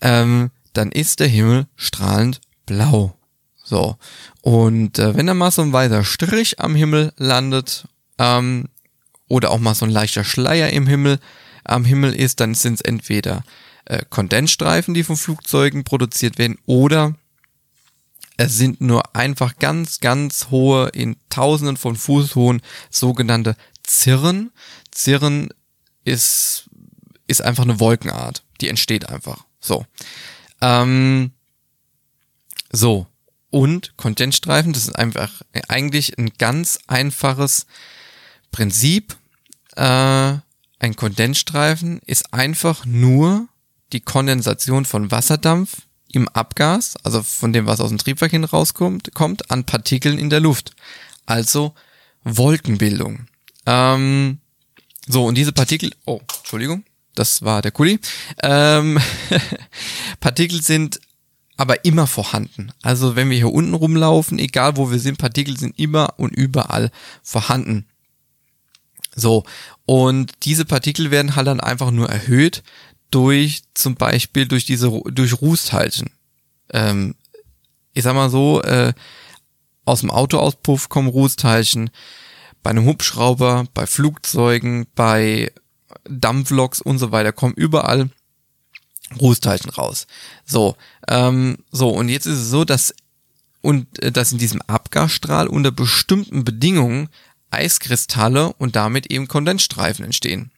ähm, 0.00 0.50
dann 0.72 0.90
ist 0.90 1.20
der 1.20 1.28
Himmel 1.28 1.68
strahlend 1.76 2.40
blau. 2.66 3.14
So. 3.62 3.96
Und 4.42 4.98
äh, 4.98 5.14
wenn 5.16 5.26
da 5.26 5.34
mal 5.34 5.52
so 5.52 5.62
ein 5.62 5.72
weißer 5.72 6.02
Strich 6.02 6.58
am 6.58 6.74
Himmel 6.74 7.12
landet, 7.16 7.86
ähm, 8.18 8.68
oder 9.28 9.50
auch 9.50 9.58
mal 9.58 9.74
so 9.74 9.84
ein 9.84 9.90
leichter 9.90 10.24
Schleier 10.24 10.70
im 10.70 10.86
Himmel, 10.86 11.20
am 11.64 11.84
Himmel 11.84 12.14
ist, 12.14 12.40
dann 12.40 12.54
sind 12.54 12.74
es 12.74 12.80
entweder 12.80 13.44
äh, 13.88 14.04
Kondensstreifen, 14.08 14.92
die 14.92 15.02
von 15.02 15.16
Flugzeugen 15.16 15.82
produziert 15.82 16.38
werden, 16.38 16.58
oder 16.66 17.14
es 18.36 18.56
sind 18.56 18.80
nur 18.80 19.16
einfach 19.16 19.56
ganz, 19.58 19.98
ganz 19.98 20.48
hohe, 20.50 20.90
in 20.90 21.16
tausenden 21.30 21.76
von 21.76 21.96
Fuß 21.96 22.36
hohen 22.36 22.62
sogenannte 22.90 23.56
Zirren. 23.82 24.52
Zirren 24.92 25.48
ist, 26.04 26.70
ist 27.26 27.42
einfach 27.42 27.64
eine 27.64 27.80
Wolkenart. 27.80 28.44
Die 28.60 28.68
entsteht 28.68 29.08
einfach. 29.08 29.44
So. 29.58 29.86
Ähm, 30.60 31.32
so. 32.70 33.06
Und 33.50 33.96
Contentstreifen, 33.96 34.72
das 34.72 34.82
ist 34.82 34.96
einfach 34.96 35.42
eigentlich 35.68 36.18
ein 36.18 36.30
ganz 36.38 36.78
einfaches 36.86 37.66
Prinzip. 38.52 39.16
Äh, 39.74 40.36
ein 40.78 40.94
Kondensstreifen 40.94 42.00
ist 42.06 42.32
einfach 42.34 42.84
nur 42.84 43.47
die 43.92 44.00
Kondensation 44.00 44.84
von 44.84 45.10
Wasserdampf 45.10 45.82
im 46.12 46.28
Abgas, 46.28 46.96
also 47.04 47.22
von 47.22 47.52
dem, 47.52 47.66
was 47.66 47.80
aus 47.80 47.90
dem 47.90 47.98
Triebwerk 47.98 48.30
hin 48.30 48.44
rauskommt, 48.44 49.14
kommt 49.14 49.50
an 49.50 49.64
Partikeln 49.64 50.18
in 50.18 50.30
der 50.30 50.40
Luft. 50.40 50.72
Also 51.26 51.74
Wolkenbildung. 52.24 53.26
Ähm, 53.66 54.38
so, 55.06 55.26
und 55.26 55.36
diese 55.36 55.52
Partikel, 55.52 55.92
oh, 56.04 56.20
Entschuldigung, 56.38 56.84
das 57.14 57.42
war 57.42 57.62
der 57.62 57.72
Kuli. 57.72 57.98
Ähm, 58.42 58.98
Partikel 60.20 60.62
sind 60.62 61.00
aber 61.56 61.84
immer 61.84 62.06
vorhanden. 62.06 62.72
Also 62.82 63.16
wenn 63.16 63.30
wir 63.30 63.36
hier 63.36 63.52
unten 63.52 63.74
rumlaufen, 63.74 64.38
egal 64.38 64.76
wo 64.76 64.90
wir 64.90 64.98
sind, 64.98 65.18
Partikel 65.18 65.58
sind 65.58 65.78
immer 65.78 66.14
und 66.16 66.30
überall 66.30 66.90
vorhanden. 67.22 67.86
So, 69.14 69.44
und 69.84 70.32
diese 70.44 70.64
Partikel 70.64 71.10
werden 71.10 71.34
halt 71.34 71.48
dann 71.48 71.60
einfach 71.60 71.90
nur 71.90 72.08
erhöht 72.08 72.62
durch 73.10 73.62
zum 73.74 73.94
Beispiel 73.94 74.46
durch 74.46 74.66
diese 74.66 74.90
durch 75.06 75.40
Rußteilchen. 75.40 76.10
Ähm, 76.72 77.14
ich 77.94 78.04
sag 78.04 78.14
mal 78.14 78.30
so, 78.30 78.62
äh, 78.62 78.92
aus 79.84 80.00
dem 80.00 80.10
Autoauspuff 80.10 80.88
kommen 80.88 81.08
Rußteilchen, 81.08 81.90
bei 82.62 82.70
einem 82.70 82.84
Hubschrauber, 82.84 83.64
bei 83.74 83.86
Flugzeugen, 83.86 84.86
bei 84.94 85.52
Dampfloks 86.08 86.80
und 86.80 86.98
so 86.98 87.12
weiter 87.12 87.32
kommen 87.32 87.54
überall 87.54 88.10
Rußteilchen 89.20 89.70
raus. 89.70 90.06
So, 90.44 90.76
ähm, 91.08 91.58
so 91.70 91.88
und 91.88 92.08
jetzt 92.08 92.26
ist 92.26 92.38
es 92.38 92.50
so, 92.50 92.64
dass 92.64 92.94
und 93.62 94.02
äh, 94.02 94.12
dass 94.12 94.32
in 94.32 94.38
diesem 94.38 94.62
Abgasstrahl 94.62 95.46
unter 95.46 95.70
bestimmten 95.70 96.44
Bedingungen 96.44 97.08
Eiskristalle 97.50 98.52
und 98.54 98.76
damit 98.76 99.10
eben 99.10 99.28
Kondensstreifen 99.28 100.04
entstehen. 100.04 100.50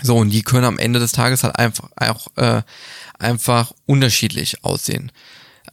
So, 0.00 0.16
und 0.16 0.30
die 0.30 0.42
können 0.42 0.64
am 0.64 0.78
Ende 0.78 1.00
des 1.00 1.12
Tages 1.12 1.44
halt 1.44 1.56
einfach 1.58 1.90
auch 1.96 2.28
äh, 2.36 2.62
einfach 3.18 3.72
unterschiedlich 3.84 4.64
aussehen. 4.64 5.12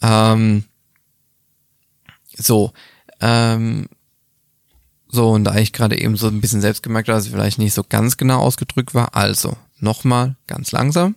Ähm, 0.02 0.66
so, 2.36 2.74
ähm, 3.22 3.88
so, 5.08 5.32
und 5.32 5.44
da 5.46 5.56
ich 5.56 5.74
gerade 5.74 6.00
eben 6.00 6.18
so 6.18 6.28
ein 6.28 6.42
bisschen 6.42 6.62
selbst 6.62 6.84
gemerkt 6.84 7.08
habe, 7.08 7.18
dass 7.18 7.26
es 7.26 7.32
vielleicht 7.32 7.58
nicht 7.58 7.74
so 7.74 7.84
ganz 7.84 8.18
genau 8.18 8.40
ausgedrückt 8.40 8.94
war, 8.94 9.16
also 9.16 9.58
nochmal 9.80 10.36
ganz 10.48 10.72
langsam. 10.72 11.16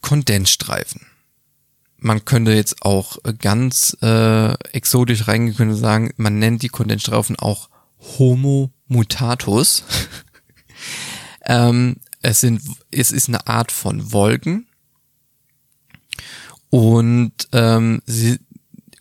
Kondensstreifen. 0.00 1.06
Man 1.98 2.24
könnte 2.24 2.52
jetzt 2.52 2.82
auch 2.82 3.18
ganz 3.40 3.96
äh, 4.00 4.54
exotisch 4.72 5.26
reingehen 5.26 5.70
und 5.70 5.76
sagen, 5.76 6.14
man 6.16 6.38
nennt 6.38 6.62
die 6.62 6.68
Kondensstreifen 6.68 7.36
auch 7.36 7.68
Homo 8.18 8.70
mutatus. 8.86 9.84
ähm, 11.44 11.96
es 12.22 12.40
sind, 12.40 12.62
es 12.90 13.12
ist 13.12 13.28
eine 13.28 13.46
Art 13.46 13.72
von 13.72 14.12
Wolken 14.12 14.66
und 16.70 17.32
ähm, 17.52 18.02
sie, 18.06 18.38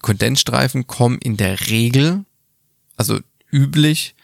Kondensstreifen 0.02 0.88
kommen 0.88 1.18
in 1.20 1.38
der 1.38 1.68
Regel, 1.68 2.24
also 2.96 3.20
üblich, 3.52 4.16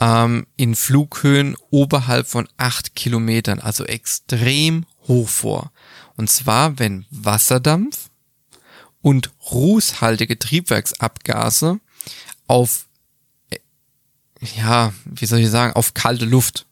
ähm, 0.00 0.46
in 0.56 0.74
Flughöhen 0.74 1.56
oberhalb 1.70 2.26
von 2.26 2.48
acht 2.56 2.96
Kilometern, 2.96 3.60
also 3.60 3.84
extrem 3.84 4.86
hoch 5.06 5.28
vor. 5.28 5.72
Und 6.16 6.28
zwar, 6.28 6.78
wenn 6.78 7.06
Wasserdampf 7.10 8.10
und 9.00 9.30
rußhaltige 9.50 10.38
Triebwerksabgase 10.38 11.78
auf, 12.46 12.88
äh, 13.50 13.58
ja, 14.56 14.92
wie 15.04 15.26
soll 15.26 15.40
ich 15.40 15.50
sagen, 15.50 15.74
auf 15.74 15.94
kalte 15.94 16.24
Luft, 16.24 16.66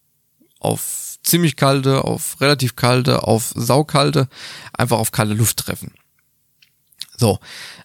auf 0.60 1.18
ziemlich 1.22 1.56
kalte, 1.56 2.04
auf 2.04 2.40
relativ 2.40 2.76
kalte, 2.76 3.24
auf 3.24 3.52
saukalte, 3.54 4.28
einfach 4.72 4.98
auf 4.98 5.12
kalte 5.12 5.34
Luft 5.34 5.58
treffen. 5.58 5.92
So, 7.16 7.38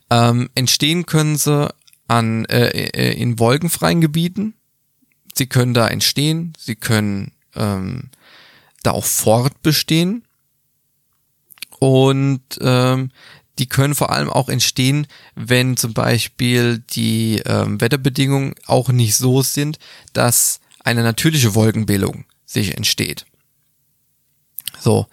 ähm, 0.09 0.49
entstehen 0.55 1.05
können 1.05 1.37
sie 1.37 1.73
an 2.07 2.45
äh, 2.45 2.67
äh, 2.67 3.19
in 3.19 3.39
wolkenfreien 3.39 3.99
Gebieten, 3.99 4.53
sie 5.33 5.47
können 5.47 5.73
da 5.73 5.87
entstehen, 5.87 6.53
sie 6.57 6.75
können 6.75 7.31
ähm, 7.55 8.09
da 8.83 8.91
auch 8.91 9.03
fortbestehen 9.03 10.23
und 11.79 12.43
ähm, 12.61 13.11
die 13.57 13.67
können 13.67 13.95
vor 13.95 14.11
allem 14.11 14.29
auch 14.29 14.49
entstehen, 14.49 15.07
wenn 15.35 15.77
zum 15.77 15.93
Beispiel 15.93 16.83
die 16.91 17.41
ähm, 17.45 17.79
Wetterbedingungen 17.79 18.53
auch 18.65 18.89
nicht 18.89 19.15
so 19.15 19.41
sind, 19.41 19.79
dass 20.13 20.59
eine 20.83 21.03
natürliche 21.03 21.55
Wolkenbildung 21.55 22.25
sich 22.45 22.75
entsteht. 22.75 23.25
So. 24.79 25.07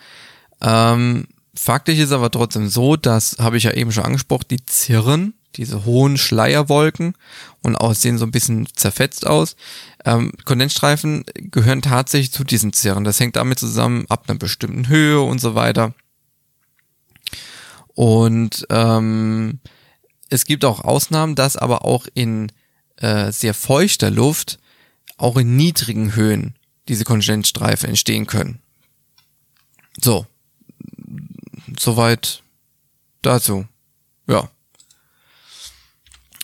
Ähm, 0.60 1.26
faktisch 1.54 1.98
ist 1.98 2.12
aber 2.12 2.30
trotzdem 2.30 2.68
so, 2.68 2.96
das 2.96 3.36
habe 3.38 3.56
ich 3.56 3.64
ja 3.64 3.72
eben 3.72 3.92
schon 3.92 4.04
angesprochen, 4.04 4.46
die 4.50 4.64
Zirren, 4.64 5.34
diese 5.56 5.84
hohen 5.84 6.16
Schleierwolken 6.16 7.14
und 7.62 7.76
auch 7.76 7.94
sehen 7.94 8.18
so 8.18 8.24
ein 8.24 8.30
bisschen 8.30 8.66
zerfetzt 8.74 9.26
aus. 9.26 9.56
Ähm, 10.04 10.32
Kondensstreifen 10.44 11.24
gehören 11.34 11.82
tatsächlich 11.82 12.32
zu 12.32 12.44
diesen 12.44 12.72
Zirren. 12.72 13.04
Das 13.04 13.20
hängt 13.20 13.36
damit 13.36 13.58
zusammen, 13.58 14.06
ab 14.08 14.24
einer 14.28 14.38
bestimmten 14.38 14.88
Höhe 14.88 15.20
und 15.20 15.40
so 15.40 15.54
weiter. 15.54 15.94
Und 17.94 18.66
ähm, 18.70 19.60
es 20.30 20.46
gibt 20.46 20.64
auch 20.64 20.80
Ausnahmen, 20.80 21.34
dass 21.34 21.56
aber 21.56 21.84
auch 21.84 22.06
in 22.14 22.50
äh, 22.96 23.30
sehr 23.32 23.52
feuchter 23.52 24.10
Luft, 24.10 24.58
auch 25.18 25.36
in 25.36 25.56
niedrigen 25.56 26.14
Höhen, 26.14 26.54
diese 26.88 27.04
Kondensstreifen 27.04 27.88
entstehen 27.88 28.26
können. 28.26 28.60
So, 30.00 30.26
soweit 31.78 32.42
dazu. 33.22 33.66
Ja. 34.26 34.50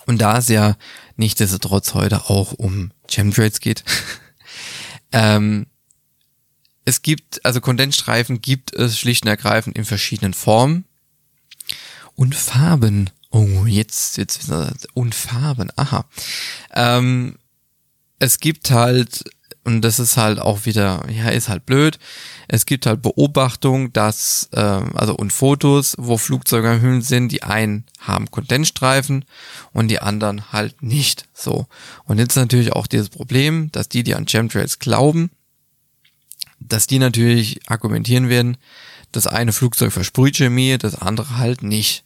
Und 0.07 0.18
da 0.18 0.38
es 0.38 0.49
ja 0.49 0.76
nichtsdestotrotz 1.16 1.95
heute 1.95 2.30
auch 2.30 2.52
um 2.52 2.92
Chemtrails 3.11 3.61
geht, 3.61 3.85
ähm, 5.12 5.66
es 6.85 7.02
gibt, 7.02 7.45
also 7.45 7.61
Kondensstreifen 7.61 8.40
gibt 8.40 8.75
es 8.75 8.99
schlicht 8.99 9.25
und 9.25 9.28
ergreifend 9.28 9.76
in 9.76 9.85
verschiedenen 9.85 10.33
Formen 10.33 10.87
und 12.14 12.35
Farben. 12.35 13.11
Oh, 13.30 13.66
jetzt, 13.66 14.16
jetzt, 14.16 14.50
und 14.95 15.14
Farben, 15.14 15.71
aha. 15.76 16.09
Ähm, 16.73 17.38
es 18.18 18.40
gibt 18.40 18.71
halt 18.71 19.25
und 19.68 19.82
das 19.82 19.98
ist 19.98 20.16
halt 20.16 20.38
auch 20.38 20.64
wieder, 20.64 21.04
ja, 21.10 21.28
ist 21.28 21.50
halt 21.50 21.66
blöd. 21.66 21.98
Es 22.48 22.64
gibt 22.64 22.87
halt 22.87 23.02
Beobachtungen, 23.02 23.92
dass, 23.92 24.48
äh, 24.52 24.60
also 24.60 25.14
und 25.14 25.30
Fotos, 25.30 25.94
wo 25.98 26.16
Flugzeuge 26.16 26.70
am 26.70 26.80
Himmel 26.80 27.02
sind, 27.02 27.30
die 27.30 27.42
einen 27.42 27.84
haben 28.00 28.30
Kondensstreifen 28.30 29.26
und 29.75 29.88
die 29.88 30.00
anderen 30.00 30.52
halt 30.52 30.82
nicht 30.82 31.28
so. 31.34 31.66
Und 32.04 32.16
jetzt 32.16 32.34
natürlich 32.34 32.72
auch 32.72 32.87
dieses 32.87 33.10
Problem, 33.10 33.70
dass 33.72 33.90
die, 33.90 34.02
die 34.02 34.14
an 34.14 34.25
Chemtrails 34.25 34.78
glauben, 34.78 35.30
dass 36.60 36.87
die 36.87 36.98
natürlich 36.98 37.60
argumentieren 37.70 38.30
werden, 38.30 38.56
das 39.12 39.26
eine 39.26 39.52
Flugzeug 39.52 39.92
versprüht 39.92 40.38
Chemie, 40.38 40.78
das 40.78 40.94
andere 40.94 41.37
halt 41.37 41.62
nicht. 41.62 42.04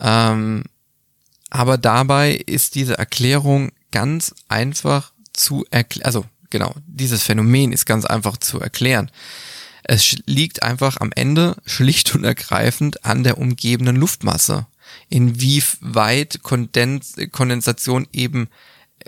Ähm, 0.00 0.64
aber 1.48 1.78
dabei 1.78 2.32
ist 2.32 2.74
diese 2.74 2.98
Erklärung 2.98 3.70
ganz 3.92 4.34
einfach 4.48 5.12
zu 5.32 5.64
erklären, 5.70 6.06
also 6.06 6.24
genau, 6.50 6.74
dieses 6.86 7.22
Phänomen 7.22 7.72
ist 7.72 7.86
ganz 7.86 8.04
einfach 8.04 8.36
zu 8.36 8.60
erklären. 8.60 9.10
Es 9.84 10.16
liegt 10.26 10.62
einfach 10.62 10.98
am 10.98 11.12
Ende 11.14 11.56
schlicht 11.64 12.14
und 12.14 12.24
ergreifend 12.24 13.04
an 13.04 13.24
der 13.24 13.38
umgebenden 13.38 13.96
Luftmasse. 13.96 14.66
Inwieweit 15.08 16.42
Kondens 16.42 17.14
Kondensation 17.32 18.06
eben 18.12 18.48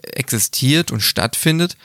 existiert 0.03 0.91
und 0.91 1.01
stattfindet 1.01 1.77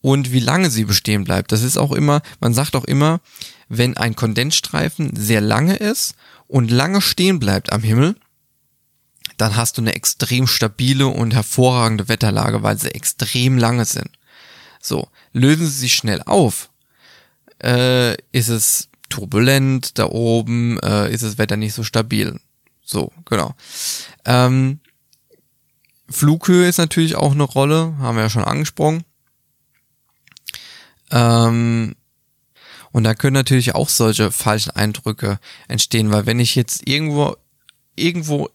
und 0.00 0.32
wie 0.32 0.40
lange 0.40 0.70
sie 0.70 0.84
bestehen 0.84 1.24
bleibt. 1.24 1.52
Das 1.52 1.62
ist 1.62 1.76
auch 1.76 1.92
immer, 1.92 2.22
man 2.40 2.54
sagt 2.54 2.76
auch 2.76 2.84
immer, 2.84 3.20
wenn 3.68 3.96
ein 3.96 4.16
Kondensstreifen 4.16 5.14
sehr 5.14 5.40
lange 5.40 5.76
ist 5.76 6.14
und 6.46 6.70
lange 6.70 7.00
stehen 7.00 7.38
bleibt 7.38 7.72
am 7.72 7.82
Himmel, 7.82 8.16
dann 9.36 9.56
hast 9.56 9.78
du 9.78 9.82
eine 9.82 9.94
extrem 9.94 10.46
stabile 10.46 11.06
und 11.08 11.34
hervorragende 11.34 12.08
Wetterlage, 12.08 12.62
weil 12.62 12.78
sie 12.78 12.94
extrem 12.94 13.58
lange 13.58 13.84
sind. 13.84 14.17
So, 14.80 15.08
lösen 15.32 15.66
sie 15.66 15.78
sich 15.78 15.94
schnell 15.94 16.22
auf, 16.22 16.70
äh, 17.62 18.14
ist 18.32 18.48
es 18.48 18.88
turbulent 19.08 19.98
da 19.98 20.06
oben, 20.06 20.78
äh, 20.80 21.12
ist 21.12 21.24
das 21.24 21.38
Wetter 21.38 21.56
nicht 21.56 21.74
so 21.74 21.82
stabil. 21.82 22.38
So, 22.84 23.12
genau. 23.24 23.54
Ähm, 24.24 24.80
Flughöhe 26.08 26.68
ist 26.68 26.78
natürlich 26.78 27.16
auch 27.16 27.32
eine 27.32 27.42
Rolle, 27.42 27.96
haben 27.98 28.16
wir 28.16 28.22
ja 28.22 28.30
schon 28.30 28.44
angesprochen. 28.44 29.04
Ähm, 31.10 31.94
und 32.92 33.04
da 33.04 33.14
können 33.14 33.34
natürlich 33.34 33.74
auch 33.74 33.88
solche 33.88 34.30
falschen 34.30 34.70
Eindrücke 34.70 35.38
entstehen, 35.68 36.10
weil 36.10 36.26
wenn 36.26 36.40
ich 36.40 36.54
jetzt 36.54 36.88
irgendwo 36.88 37.36
irgendwo 37.96 38.48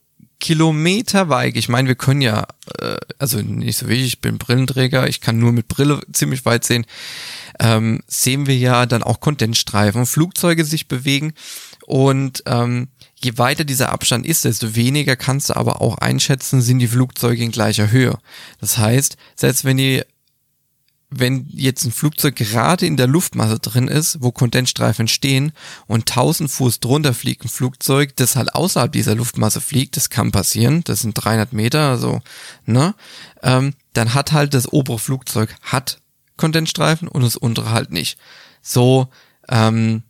kilometerweit. 0.44 1.56
Ich 1.56 1.70
meine, 1.70 1.88
wir 1.88 1.96
können 1.96 2.20
ja, 2.20 2.46
äh, 2.78 2.98
also 3.18 3.40
nicht 3.40 3.78
so 3.78 3.88
wichtig, 3.88 4.08
ich 4.08 4.20
bin 4.20 4.38
Brillenträger, 4.38 5.08
ich 5.08 5.22
kann 5.22 5.40
nur 5.40 5.54
mit 5.54 5.70
Brille 5.70 6.02
ziemlich 6.12 6.44
weit 6.44 6.66
sehen, 6.66 6.86
ähm, 7.62 8.02
sehen 8.08 8.46
wir 8.46 8.58
ja 8.58 8.86
dann 8.86 9.04
auch 9.04 9.22
Kondensstreifen, 9.22 10.06
Flugzeuge 10.06 10.66
sich 10.66 10.90
bewegen 10.90 11.32
und 11.86 12.44
ähm, 12.46 12.90
je 13.16 13.38
weiter 13.38 13.64
dieser 13.64 13.94
Abstand 13.94 14.26
ist, 14.26 14.44
desto 14.44 14.76
weniger 14.76 15.16
kannst 15.16 15.50
du 15.50 15.56
aber 15.56 15.82
auch 15.82 15.98
einschätzen, 16.00 16.62
sind 16.62 16.80
die 16.80 16.88
Flugzeuge 16.88 17.42
in 17.42 17.52
gleicher 17.52 17.90
Höhe. 17.90 18.18
Das 18.60 18.78
heißt, 18.78 19.16
selbst 19.38 19.64
wenn 19.64 19.78
die 19.78 20.04
wenn 21.20 21.48
jetzt 21.50 21.86
ein 21.86 21.92
Flugzeug 21.92 22.36
gerade 22.36 22.86
in 22.86 22.98
der 22.98 23.08
Luftmasse 23.08 23.60
drin 23.60 23.88
ist, 23.88 24.22
wo 24.22 24.32
Kondensstreifen 24.32 25.08
stehen 25.08 25.52
und 25.88 26.10
1000 26.10 26.50
Fuß 26.50 26.80
drunter 26.80 27.14
fliegt 27.14 27.46
ein 27.46 27.50
Flugzeug, 27.50 28.16
das 28.16 28.36
halt 28.36 28.56
außerhalb 28.56 28.92
dieser 28.92 29.16
Luftmasse 29.16 29.62
fliegt, 29.62 29.98
das 29.98 30.10
kann 30.10 30.32
passieren, 30.32 30.84
das 30.84 31.02
sind 31.02 31.14
300 31.14 31.54
Meter, 31.54 31.90
also, 31.90 32.22
ne, 32.66 32.96
ähm, 33.42 33.74
dann 33.94 34.14
hat 34.14 34.32
halt 34.32 34.54
das 34.54 34.72
obere 34.72 35.00
Flugzeug 35.00 35.56
hat 35.62 36.00
Kondensstreifen 36.38 37.08
und 37.08 37.22
das 37.22 37.36
untere 37.36 37.72
halt 37.72 37.92
nicht. 37.92 38.18
So, 38.62 39.10
ähm, 39.50 40.04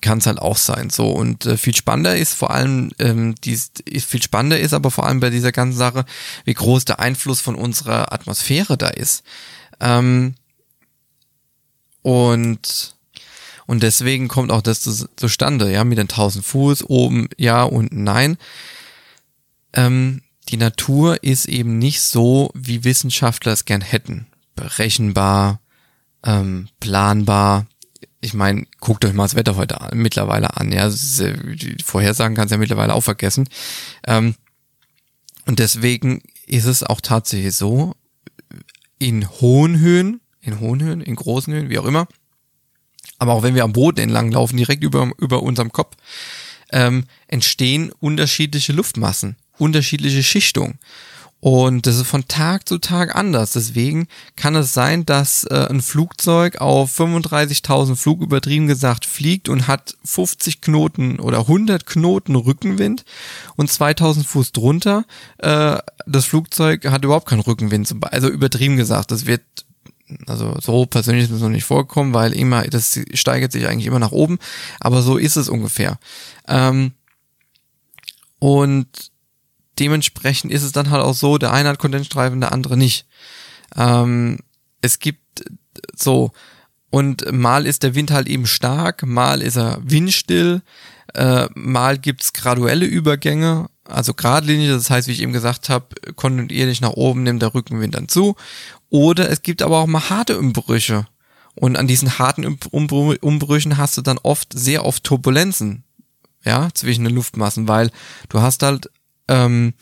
kann 0.00 0.18
es 0.18 0.26
halt 0.26 0.38
auch 0.38 0.56
sein. 0.56 0.90
So 0.90 1.10
und 1.10 1.46
äh, 1.46 1.56
viel 1.56 1.74
spannender 1.74 2.16
ist 2.16 2.34
vor 2.34 2.50
allem, 2.50 2.90
ähm, 2.98 3.34
dies, 3.44 3.72
viel 4.06 4.22
spannender 4.22 4.58
ist 4.58 4.72
aber 4.72 4.90
vor 4.90 5.06
allem 5.06 5.20
bei 5.20 5.30
dieser 5.30 5.52
ganzen 5.52 5.78
Sache, 5.78 6.04
wie 6.44 6.54
groß 6.54 6.84
der 6.84 7.00
Einfluss 7.00 7.40
von 7.40 7.54
unserer 7.54 8.12
Atmosphäre 8.12 8.76
da 8.76 8.88
ist. 8.88 9.22
Ähm, 9.80 10.34
und 12.02 12.94
und 13.66 13.84
deswegen 13.84 14.26
kommt 14.26 14.50
auch 14.50 14.62
das 14.62 14.80
zu, 14.80 15.08
zustande, 15.14 15.70
ja, 15.72 15.84
mit 15.84 15.96
den 15.96 16.08
1000 16.08 16.44
Fuß 16.44 16.84
oben, 16.88 17.28
ja, 17.36 17.62
unten, 17.62 18.02
nein. 18.02 18.36
Ähm, 19.74 20.22
die 20.48 20.56
Natur 20.56 21.22
ist 21.22 21.46
eben 21.46 21.78
nicht 21.78 22.00
so, 22.00 22.50
wie 22.52 22.82
Wissenschaftler 22.82 23.52
es 23.52 23.66
gern 23.66 23.80
hätten. 23.80 24.26
Berechenbar, 24.56 25.60
ähm, 26.24 26.68
planbar, 26.80 27.66
ich 28.20 28.34
meine, 28.34 28.66
guckt 28.80 29.04
euch 29.04 29.14
mal 29.14 29.24
das 29.24 29.34
Wetter 29.34 29.56
heute 29.56 29.80
an, 29.80 29.96
mittlerweile 29.98 30.56
an. 30.56 30.70
Ja, 30.72 30.90
die 30.90 31.76
Vorhersagen 31.82 32.36
kannst 32.36 32.50
du 32.52 32.56
ja 32.56 32.58
mittlerweile 32.58 32.94
auch 32.94 33.02
vergessen. 33.02 33.48
Ähm, 34.06 34.34
und 35.46 35.58
deswegen 35.58 36.22
ist 36.46 36.66
es 36.66 36.82
auch 36.82 37.00
tatsächlich 37.00 37.54
so, 37.54 37.94
in 38.98 39.28
hohen 39.28 39.80
Höhen, 39.80 40.20
in 40.42 40.60
hohen 40.60 40.82
Höhen, 40.82 41.00
in 41.00 41.16
großen 41.16 41.52
Höhen, 41.52 41.70
wie 41.70 41.78
auch 41.78 41.86
immer, 41.86 42.06
aber 43.18 43.32
auch 43.32 43.42
wenn 43.42 43.54
wir 43.54 43.64
am 43.64 43.72
Boden 43.72 44.00
entlang 44.00 44.30
laufen, 44.30 44.56
direkt 44.56 44.84
über, 44.84 45.10
über 45.18 45.42
unserem 45.42 45.72
Kopf, 45.72 45.96
ähm, 46.72 47.04
entstehen 47.26 47.92
unterschiedliche 48.00 48.72
Luftmassen, 48.72 49.36
unterschiedliche 49.58 50.22
Schichtungen. 50.22 50.78
Und 51.40 51.86
das 51.86 51.96
ist 51.96 52.06
von 52.06 52.28
Tag 52.28 52.68
zu 52.68 52.78
Tag 52.78 53.16
anders. 53.16 53.52
Deswegen 53.52 54.08
kann 54.36 54.54
es 54.54 54.74
sein, 54.74 55.06
dass 55.06 55.44
äh, 55.44 55.66
ein 55.70 55.80
Flugzeug 55.80 56.60
auf 56.60 56.98
35.000 56.98 57.96
Flug 57.96 58.20
übertrieben 58.20 58.66
gesagt 58.66 59.06
fliegt 59.06 59.48
und 59.48 59.66
hat 59.66 59.96
50 60.04 60.60
Knoten 60.60 61.18
oder 61.18 61.40
100 61.40 61.86
Knoten 61.86 62.36
Rückenwind 62.36 63.04
und 63.56 63.70
2000 63.70 64.26
Fuß 64.26 64.52
drunter. 64.52 65.06
Äh, 65.38 65.78
das 66.06 66.26
Flugzeug 66.26 66.84
hat 66.90 67.04
überhaupt 67.04 67.28
keinen 67.28 67.40
Rückenwind. 67.40 67.94
Also 68.02 68.28
übertrieben 68.28 68.76
gesagt, 68.76 69.10
das 69.10 69.24
wird 69.24 69.42
also 70.26 70.56
so 70.60 70.86
persönlich 70.86 71.24
ist 71.24 71.30
es 71.30 71.40
noch 71.40 71.48
nicht 71.48 71.64
vorgekommen, 71.64 72.12
weil 72.12 72.32
immer, 72.32 72.64
das 72.64 72.98
steigert 73.14 73.52
sich 73.52 73.68
eigentlich 73.68 73.86
immer 73.86 74.00
nach 74.00 74.10
oben, 74.10 74.38
aber 74.80 75.02
so 75.02 75.16
ist 75.16 75.36
es 75.36 75.48
ungefähr. 75.48 75.98
Ähm, 76.48 76.92
und 78.40 78.88
dementsprechend 79.80 80.52
ist 80.52 80.62
es 80.62 80.72
dann 80.72 80.90
halt 80.90 81.02
auch 81.02 81.14
so, 81.14 81.38
der 81.38 81.52
eine 81.52 81.70
hat 81.70 81.78
Kondensstreifen, 81.78 82.40
der 82.40 82.52
andere 82.52 82.76
nicht. 82.76 83.06
Ähm, 83.76 84.38
es 84.82 84.98
gibt 84.98 85.44
so, 85.96 86.32
und 86.90 87.32
mal 87.32 87.66
ist 87.66 87.82
der 87.82 87.94
Wind 87.94 88.10
halt 88.10 88.28
eben 88.28 88.46
stark, 88.46 89.06
mal 89.06 89.42
ist 89.42 89.56
er 89.56 89.78
windstill, 89.82 90.62
äh, 91.14 91.48
mal 91.54 91.98
gibt's 91.98 92.32
graduelle 92.32 92.84
Übergänge. 92.86 93.68
also 93.84 94.14
geradlinig, 94.14 94.68
das 94.68 94.90
heißt, 94.90 95.08
wie 95.08 95.12
ich 95.12 95.22
eben 95.22 95.32
gesagt 95.32 95.68
habe, 95.68 95.86
kontinuierlich 96.14 96.80
nach 96.80 96.90
oben 96.92 97.24
nimmt 97.24 97.42
der 97.42 97.54
Rückenwind 97.54 97.94
dann 97.94 98.08
zu. 98.08 98.36
Oder 98.88 99.30
es 99.30 99.42
gibt 99.42 99.62
aber 99.62 99.78
auch 99.78 99.86
mal 99.86 100.10
harte 100.10 100.38
Umbrüche. 100.38 101.06
Und 101.56 101.76
an 101.76 101.88
diesen 101.88 102.18
harten 102.18 102.44
Umbrüchen 102.70 103.76
hast 103.76 103.96
du 103.96 104.02
dann 104.02 104.18
oft, 104.18 104.52
sehr 104.52 104.84
oft 104.84 105.02
Turbulenzen, 105.02 105.84
ja, 106.44 106.68
zwischen 106.72 107.04
den 107.04 107.14
Luftmassen, 107.14 107.68
weil 107.68 107.90
du 108.28 108.40
hast 108.40 108.62
halt, 108.62 108.90
ähm, 109.30 109.74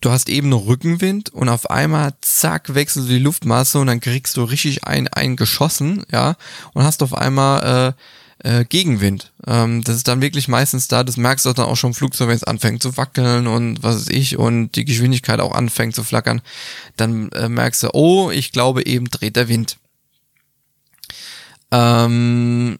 du 0.00 0.10
hast 0.10 0.28
eben 0.28 0.48
noch 0.48 0.66
Rückenwind 0.66 1.30
und 1.30 1.48
auf 1.48 1.70
einmal, 1.70 2.14
zack, 2.20 2.74
wechselst 2.74 3.08
du 3.08 3.12
die 3.12 3.18
Luftmasse 3.18 3.78
und 3.78 3.88
dann 3.88 4.00
kriegst 4.00 4.36
du 4.36 4.44
richtig 4.44 4.84
ein, 4.84 5.08
ein 5.08 5.36
geschossen, 5.36 6.04
ja, 6.10 6.36
und 6.72 6.84
hast 6.84 7.02
auf 7.02 7.14
einmal, 7.14 7.94
äh, 7.94 8.02
äh, 8.38 8.64
Gegenwind. 8.64 9.32
Ähm, 9.46 9.82
das 9.82 9.96
ist 9.96 10.08
dann 10.08 10.20
wirklich 10.20 10.48
meistens 10.48 10.88
da, 10.88 11.02
das 11.02 11.16
merkst 11.16 11.46
du 11.46 11.52
dann 11.52 11.66
auch 11.66 11.76
schon 11.76 11.90
im 11.90 11.94
Flugzeug, 11.94 12.28
wenn 12.28 12.36
es 12.36 12.44
anfängt 12.44 12.82
zu 12.82 12.96
wackeln 12.96 13.46
und 13.46 13.82
was 13.82 13.96
weiß 13.96 14.08
ich 14.08 14.36
und 14.36 14.72
die 14.72 14.84
Geschwindigkeit 14.84 15.40
auch 15.40 15.52
anfängt 15.52 15.94
zu 15.94 16.04
flackern, 16.04 16.42
dann 16.96 17.30
äh, 17.32 17.48
merkst 17.48 17.82
du, 17.82 17.94
oh, 17.94 18.30
ich 18.30 18.52
glaube 18.52 18.84
eben 18.86 19.08
dreht 19.08 19.36
der 19.36 19.48
Wind. 19.48 19.78
Ähm, 21.70 22.78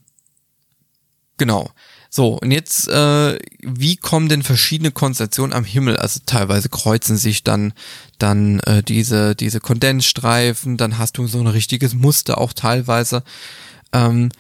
genau. 1.39 1.71
So, 2.17 2.39
und 2.39 2.51
jetzt, 2.51 2.89
äh, 2.89 3.39
wie 3.61 3.99
kommen 3.99 4.31
denn 4.31 4.43
verschiedene 4.43 4.91
Konstellationen 4.91 5.53
am 5.53 5.65
Himmel? 5.65 5.99
Also 5.99 6.21
teilweise 6.25 6.71
kreuzen 6.71 7.19
sich 7.19 7.45
dann, 7.45 7.75
dann 8.19 8.61
äh, 8.61 8.83
diese, 8.83 9.37
diese 9.37 9.61
Kondensstreifen, 9.61 10.79
dann 10.79 10.97
hast 10.97 11.19
du 11.19 11.27
so 11.27 11.41
ein 11.41 11.47
richtiges 11.47 11.93
Muster 11.93 12.39
auch 12.39 12.55
teilweise. 12.55 13.23
Ähm, 13.93 14.31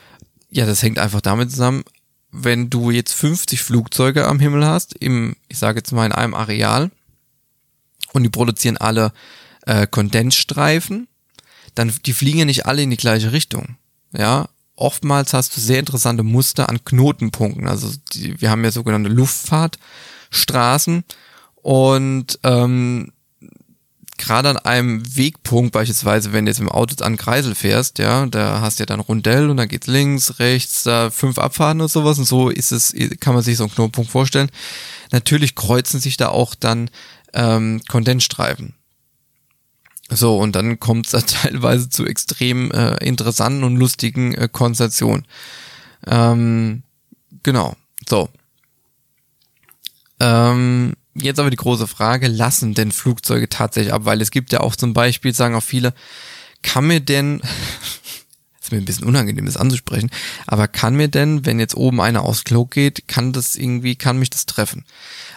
ja, 0.48 0.64
das 0.64 0.82
hängt 0.82 0.98
einfach 0.98 1.20
damit 1.20 1.50
zusammen, 1.50 1.84
wenn 2.32 2.70
du 2.70 2.90
jetzt 2.90 3.12
50 3.12 3.60
Flugzeuge 3.60 4.26
am 4.26 4.40
Himmel 4.40 4.64
hast, 4.64 4.94
im, 4.94 5.36
ich 5.48 5.58
sage 5.58 5.80
jetzt 5.80 5.92
mal 5.92 6.06
in 6.06 6.12
einem 6.12 6.32
Areal, 6.32 6.90
und 8.14 8.22
die 8.22 8.30
produzieren 8.30 8.78
alle 8.78 9.12
äh, 9.66 9.86
Kondensstreifen, 9.86 11.08
dann 11.74 11.92
die 12.06 12.14
fliegen 12.14 12.38
ja 12.38 12.44
nicht 12.46 12.64
alle 12.64 12.80
in 12.80 12.88
die 12.88 12.96
gleiche 12.96 13.32
Richtung. 13.32 13.76
Ja, 14.16 14.48
oftmals 14.76 15.32
hast 15.32 15.56
du 15.56 15.60
sehr 15.60 15.80
interessante 15.80 16.22
Muster 16.22 16.68
an 16.68 16.84
Knotenpunkten. 16.84 17.66
Also 17.66 17.90
die, 18.12 18.40
wir 18.40 18.50
haben 18.50 18.64
ja 18.64 18.70
sogenannte 18.70 19.08
Luftfahrtstraßen 19.08 21.04
und 21.62 22.38
ähm, 22.44 23.12
gerade 24.18 24.48
an 24.50 24.56
einem 24.58 25.16
Wegpunkt, 25.16 25.72
beispielsweise, 25.72 26.32
wenn 26.32 26.46
du 26.46 26.50
jetzt 26.50 26.60
im 26.60 26.68
Auto 26.68 27.02
an 27.04 27.16
Kreisel 27.16 27.54
fährst, 27.54 27.98
ja, 27.98 28.26
da 28.26 28.60
hast 28.60 28.78
du 28.78 28.82
ja 28.82 28.86
dann 28.86 29.00
Rundell 29.00 29.50
und 29.50 29.56
dann 29.56 29.68
geht's 29.68 29.86
links, 29.86 30.38
rechts, 30.38 30.84
da 30.84 31.10
fünf 31.10 31.38
Abfahrten 31.38 31.80
und 31.80 31.90
sowas 31.90 32.18
und 32.18 32.24
so 32.24 32.48
ist 32.48 32.72
es, 32.72 32.94
kann 33.20 33.34
man 33.34 33.42
sich 33.42 33.56
so 33.56 33.64
einen 33.64 33.72
Knotenpunkt 33.72 34.10
vorstellen. 34.10 34.50
Natürlich 35.12 35.54
kreuzen 35.54 36.00
sich 36.00 36.16
da 36.16 36.28
auch 36.28 36.54
dann 36.54 36.90
ähm, 37.34 37.80
Kondensstreifen. 37.88 38.74
So, 40.08 40.38
und 40.38 40.54
dann 40.54 40.78
kommt 40.78 41.06
es 41.06 41.12
da 41.12 41.20
teilweise 41.20 41.88
zu 41.88 42.06
extrem 42.06 42.70
äh, 42.70 42.96
interessanten 43.04 43.64
und 43.64 43.76
lustigen 43.76 44.34
äh, 44.34 44.48
Konstellationen. 44.50 45.26
Ähm, 46.06 46.82
genau, 47.42 47.76
so. 48.08 48.28
Ähm, 50.20 50.94
jetzt 51.14 51.40
aber 51.40 51.50
die 51.50 51.56
große 51.56 51.86
Frage, 51.86 52.28
lassen 52.28 52.74
denn 52.74 52.92
Flugzeuge 52.92 53.48
tatsächlich 53.48 53.92
ab? 53.92 54.04
Weil 54.04 54.20
es 54.20 54.30
gibt 54.30 54.52
ja 54.52 54.60
auch 54.60 54.76
zum 54.76 54.94
Beispiel, 54.94 55.34
sagen 55.34 55.54
auch 55.54 55.62
viele, 55.62 55.92
kann 56.62 56.86
mir 56.86 57.00
denn, 57.00 57.40
ist 58.60 58.72
mir 58.72 58.78
ein 58.78 58.84
bisschen 58.84 59.06
unangenehm, 59.06 59.46
das 59.46 59.56
anzusprechen, 59.56 60.10
aber 60.46 60.68
kann 60.68 60.94
mir 60.94 61.08
denn, 61.08 61.44
wenn 61.44 61.58
jetzt 61.58 61.76
oben 61.76 62.00
einer 62.00 62.22
aufs 62.22 62.44
Klo 62.44 62.64
geht, 62.64 63.08
kann 63.08 63.32
das 63.32 63.56
irgendwie, 63.56 63.96
kann 63.96 64.18
mich 64.18 64.30
das 64.30 64.46
treffen? 64.46 64.84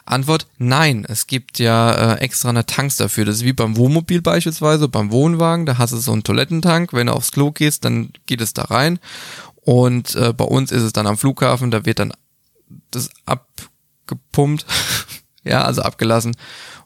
Antwort, 0.10 0.48
nein. 0.58 1.06
Es 1.08 1.28
gibt 1.28 1.60
ja 1.60 2.14
äh, 2.14 2.20
extra 2.20 2.50
eine 2.50 2.66
Tanks 2.66 2.98
dafür. 2.98 3.26
Das 3.26 3.38
ist 3.38 3.44
wie 3.44 3.54
beim 3.54 3.78
Wohnmobil 3.78 4.22
beispielsweise, 4.22 4.88
beim 4.88 5.12
Wohnwagen, 5.12 5.66
da 5.66 5.78
hast 5.78 5.94
du 5.94 5.98
so 5.98 6.12
einen 6.12 6.24
Toilettentank. 6.24 6.94
Wenn 6.94 7.08
du 7.08 7.14
aufs 7.14 7.32
Klo 7.32 7.52
gehst, 7.52 7.86
dann 7.86 8.12
geht 8.26 8.42
es 8.42 8.54
da 8.54 8.64
rein. 8.64 9.00
Und 9.56 10.16
äh, 10.16 10.34
bei 10.34 10.46
uns 10.46 10.72
ist 10.72 10.84
es 10.84 10.94
dann 10.94 11.08
am 11.08 11.18
Flughafen, 11.18 11.70
da 11.72 11.86
wird 11.86 12.00
dann 12.00 12.14
das 12.92 13.10
abgepumpt, 13.26 14.66
ja, 15.44 15.64
also 15.64 15.84
abgelassen. 15.84 16.36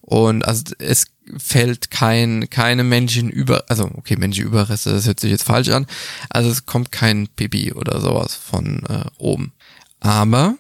Und 0.02 0.46
also 0.46 0.64
es 0.80 1.06
fällt 1.38 1.92
kein, 1.92 2.50
keine 2.50 2.84
Menschen 2.84 3.30
über, 3.30 3.64
also 3.70 3.90
okay, 3.96 4.18
menschliche 4.18 4.48
Überreste, 4.48 4.92
das 4.92 5.08
hört 5.08 5.22
sich 5.22 5.32
jetzt 5.32 5.44
falsch 5.44 5.70
an. 5.70 5.88
Also 6.30 6.50
es 6.50 6.66
kommt 6.66 6.92
kein 6.92 7.30
Pipi 7.30 7.72
oder 7.72 8.02
sowas 8.02 8.36
von 8.36 8.84
äh, 8.90 9.06
oben. 9.18 9.54
Aber. 10.02 10.56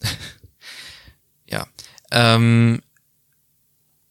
Ähm, 2.10 2.80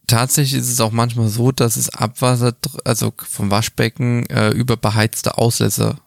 tatsächlich 0.07 0.59
ist 0.59 0.69
es 0.69 0.81
auch 0.81 0.91
manchmal 0.91 1.27
so, 1.27 1.51
dass 1.51 1.77
es 1.77 1.89
Abwasser, 1.89 2.55
also 2.85 3.13
vom 3.17 3.51
Waschbecken 3.51 4.25
äh, 4.27 4.49
über 4.49 4.77
beheizte 4.77 5.37
Auslässe 5.37 5.97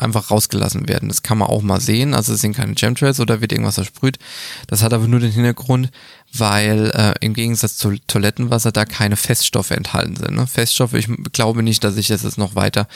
einfach 0.00 0.30
rausgelassen 0.30 0.88
werden. 0.88 1.08
Das 1.08 1.22
kann 1.22 1.38
man 1.38 1.48
auch 1.48 1.62
mal 1.62 1.80
sehen. 1.80 2.14
Also 2.14 2.32
es 2.32 2.40
sind 2.40 2.56
keine 2.56 2.74
Chemtrails 2.74 3.20
oder 3.20 3.40
wird 3.40 3.52
irgendwas 3.52 3.74
versprüht. 3.74 4.18
Das 4.66 4.82
hat 4.82 4.92
aber 4.92 5.06
nur 5.06 5.20
den 5.20 5.32
Hintergrund, 5.32 5.90
weil 6.32 6.90
äh, 6.94 7.14
im 7.24 7.34
Gegensatz 7.34 7.76
zu 7.76 7.96
Toilettenwasser 8.06 8.72
da 8.72 8.84
keine 8.84 9.16
Feststoffe 9.16 9.70
enthalten 9.70 10.16
sind. 10.16 10.36
Ne? 10.36 10.46
Feststoffe, 10.46 10.94
ich 10.94 11.08
glaube 11.32 11.62
nicht, 11.62 11.84
dass 11.84 11.96
ich 11.96 12.08
das 12.08 12.22
jetzt 12.22 12.38
noch 12.38 12.54
weiter 12.54 12.88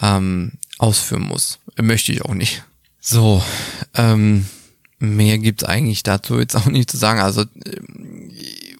ähm, 0.00 0.52
ausführen 0.78 1.22
muss. 1.22 1.58
Möchte 1.80 2.12
ich 2.12 2.24
auch 2.24 2.34
nicht. 2.34 2.64
So, 3.00 3.42
ähm, 3.94 4.46
mehr 4.98 5.38
gibt's 5.38 5.64
eigentlich 5.64 6.02
dazu 6.02 6.38
jetzt 6.38 6.56
auch 6.56 6.66
nicht 6.66 6.90
zu 6.90 6.96
sagen. 6.96 7.20
Also 7.20 7.42
äh, 7.42 7.46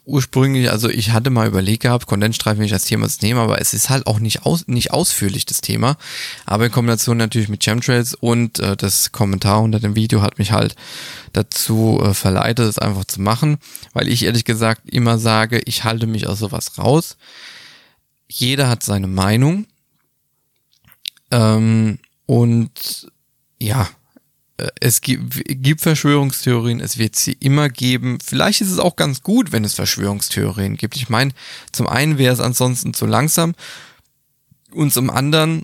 ursprünglich, 0.08 0.70
also 0.70 0.88
ich 0.88 1.10
hatte 1.10 1.28
mal 1.28 1.46
überlegt 1.46 1.82
gehabt, 1.82 2.06
Kondensstreifen 2.06 2.62
nicht 2.62 2.72
als 2.72 2.86
Thema 2.86 3.08
zu 3.08 3.24
nehmen, 3.24 3.38
aber 3.38 3.60
es 3.60 3.74
ist 3.74 3.90
halt 3.90 4.06
auch 4.06 4.18
nicht, 4.18 4.46
aus, 4.46 4.66
nicht 4.66 4.90
ausführlich 4.90 5.44
das 5.44 5.60
Thema. 5.60 5.96
Aber 6.46 6.66
in 6.66 6.72
Kombination 6.72 7.18
natürlich 7.18 7.50
mit 7.50 7.62
Chemtrails 7.62 8.14
und 8.14 8.58
äh, 8.58 8.76
das 8.76 9.12
Kommentar 9.12 9.60
unter 9.60 9.80
dem 9.80 9.94
Video 9.96 10.22
hat 10.22 10.38
mich 10.38 10.50
halt 10.50 10.74
dazu 11.34 12.00
äh, 12.02 12.14
verleitet, 12.14 12.66
es 12.66 12.78
einfach 12.78 13.04
zu 13.04 13.20
machen, 13.20 13.58
weil 13.92 14.08
ich 14.08 14.24
ehrlich 14.24 14.44
gesagt 14.44 14.88
immer 14.88 15.18
sage, 15.18 15.60
ich 15.66 15.84
halte 15.84 16.06
mich 16.06 16.26
aus 16.26 16.38
sowas 16.38 16.78
raus. 16.78 17.18
Jeder 18.28 18.68
hat 18.68 18.82
seine 18.82 19.08
Meinung. 19.08 19.66
Ähm, 21.30 21.98
und 22.24 23.08
ja, 23.60 23.88
es 24.80 25.00
gibt, 25.00 25.80
Verschwörungstheorien, 25.80 26.80
es 26.80 26.98
wird 26.98 27.14
sie 27.16 27.34
immer 27.34 27.68
geben. 27.68 28.18
Vielleicht 28.24 28.60
ist 28.60 28.70
es 28.70 28.78
auch 28.78 28.96
ganz 28.96 29.22
gut, 29.22 29.52
wenn 29.52 29.64
es 29.64 29.74
Verschwörungstheorien 29.74 30.76
gibt. 30.76 30.96
Ich 30.96 31.08
meine, 31.08 31.32
zum 31.72 31.86
einen 31.86 32.18
wäre 32.18 32.34
es 32.34 32.40
ansonsten 32.40 32.92
zu 32.92 33.06
langsam 33.06 33.54
und 34.72 34.92
zum 34.92 35.10
anderen, 35.10 35.62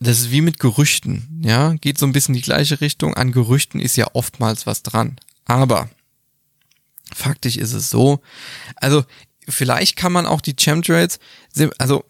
das 0.00 0.18
ist 0.18 0.30
wie 0.32 0.40
mit 0.40 0.58
Gerüchten, 0.58 1.40
ja, 1.44 1.74
geht 1.74 1.98
so 1.98 2.06
ein 2.06 2.12
bisschen 2.12 2.34
die 2.34 2.42
gleiche 2.42 2.80
Richtung. 2.80 3.14
An 3.14 3.32
Gerüchten 3.32 3.80
ist 3.80 3.96
ja 3.96 4.08
oftmals 4.12 4.66
was 4.66 4.82
dran. 4.82 5.16
Aber 5.44 5.88
faktisch 7.14 7.56
ist 7.56 7.74
es 7.74 7.90
so, 7.90 8.20
also 8.76 9.04
vielleicht 9.48 9.96
kann 9.96 10.12
man 10.12 10.26
auch 10.26 10.40
die 10.40 10.56
Chemtrails, 10.56 11.20
also 11.78 12.04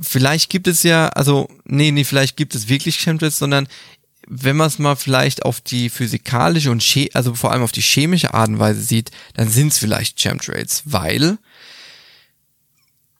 vielleicht 0.00 0.50
gibt 0.50 0.66
es 0.66 0.82
ja, 0.82 1.08
also, 1.08 1.48
nee, 1.64 1.90
nee, 1.90 2.04
vielleicht 2.04 2.36
gibt 2.36 2.54
es 2.54 2.68
wirklich 2.68 2.98
Chemtrails, 2.98 3.38
sondern 3.38 3.68
wenn 4.26 4.56
man 4.56 4.68
es 4.68 4.78
mal 4.78 4.96
vielleicht 4.96 5.44
auf 5.44 5.60
die 5.60 5.90
physikalische 5.90 6.70
und 6.70 6.84
also 7.12 7.34
vor 7.34 7.52
allem 7.52 7.62
auf 7.62 7.72
die 7.72 7.82
chemische 7.82 8.32
Art 8.32 8.48
und 8.48 8.58
Weise 8.58 8.80
sieht, 8.80 9.10
dann 9.34 9.48
sind 9.48 9.68
es 9.68 9.78
vielleicht 9.78 10.18
Chemtrails, 10.18 10.82
weil 10.86 11.38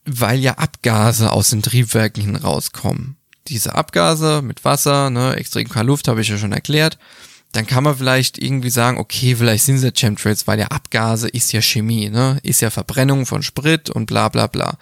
weil 0.07 0.39
ja 0.41 0.55
Abgase 0.55 1.33
aus 1.33 1.51
den 1.51 1.63
Triebwerken 1.63 2.23
hin 2.23 2.37
rauskommen. 2.37 3.17
Diese 3.49 3.75
Abgase 3.75 4.43
mit 4.43 4.65
Wasser, 4.65 5.09
ne, 5.09 5.37
extrem 5.37 5.69
kalte 5.69 5.87
Luft, 5.87 6.09
habe 6.09 6.21
ich 6.21 6.29
ja 6.29 6.37
schon 6.37 6.53
erklärt. 6.53 6.99
Dann 7.53 7.67
kann 7.67 7.85
man 7.85 7.97
vielleicht 7.97 8.37
irgendwie 8.37 8.71
sagen, 8.71 8.99
okay, 8.99 9.37
vielleicht 9.37 9.65
sind 9.65 9.77
es 9.77 9.83
ja 9.83 9.93
Chemtrails, 9.93 10.47
weil 10.47 10.59
ja 10.59 10.67
Abgase 10.67 11.29
ist 11.29 11.53
ja 11.53 11.63
Chemie, 11.63 12.11
ne, 12.11 12.39
ist 12.43 12.61
ja 12.61 12.71
Verbrennung 12.71 13.27
von 13.27 13.43
Sprit 13.43 13.89
und 13.89 14.07
bla 14.07 14.29
bla 14.29 14.47
bla. 14.47 14.77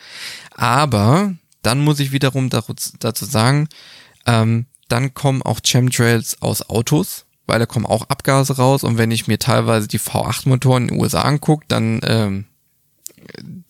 Aber 0.50 1.34
dann 1.62 1.80
muss 1.80 2.00
ich 2.00 2.12
wiederum 2.12 2.50
dazu 2.50 3.24
sagen, 3.24 3.68
ähm, 4.26 4.66
dann 4.88 5.14
kommen 5.14 5.42
auch 5.42 5.60
Chemtrails 5.64 6.42
aus 6.42 6.68
Autos, 6.68 7.24
weil 7.46 7.58
da 7.58 7.66
kommen 7.66 7.86
auch 7.86 8.08
Abgase 8.08 8.56
raus. 8.56 8.84
Und 8.84 8.98
wenn 8.98 9.10
ich 9.10 9.26
mir 9.26 9.38
teilweise 9.38 9.88
die 9.88 10.00
V8-Motoren 10.00 10.84
in 10.84 10.88
den 10.88 11.00
USA 11.00 11.22
angucke, 11.22 11.64
dann 11.68 12.00
ähm, 12.04 12.44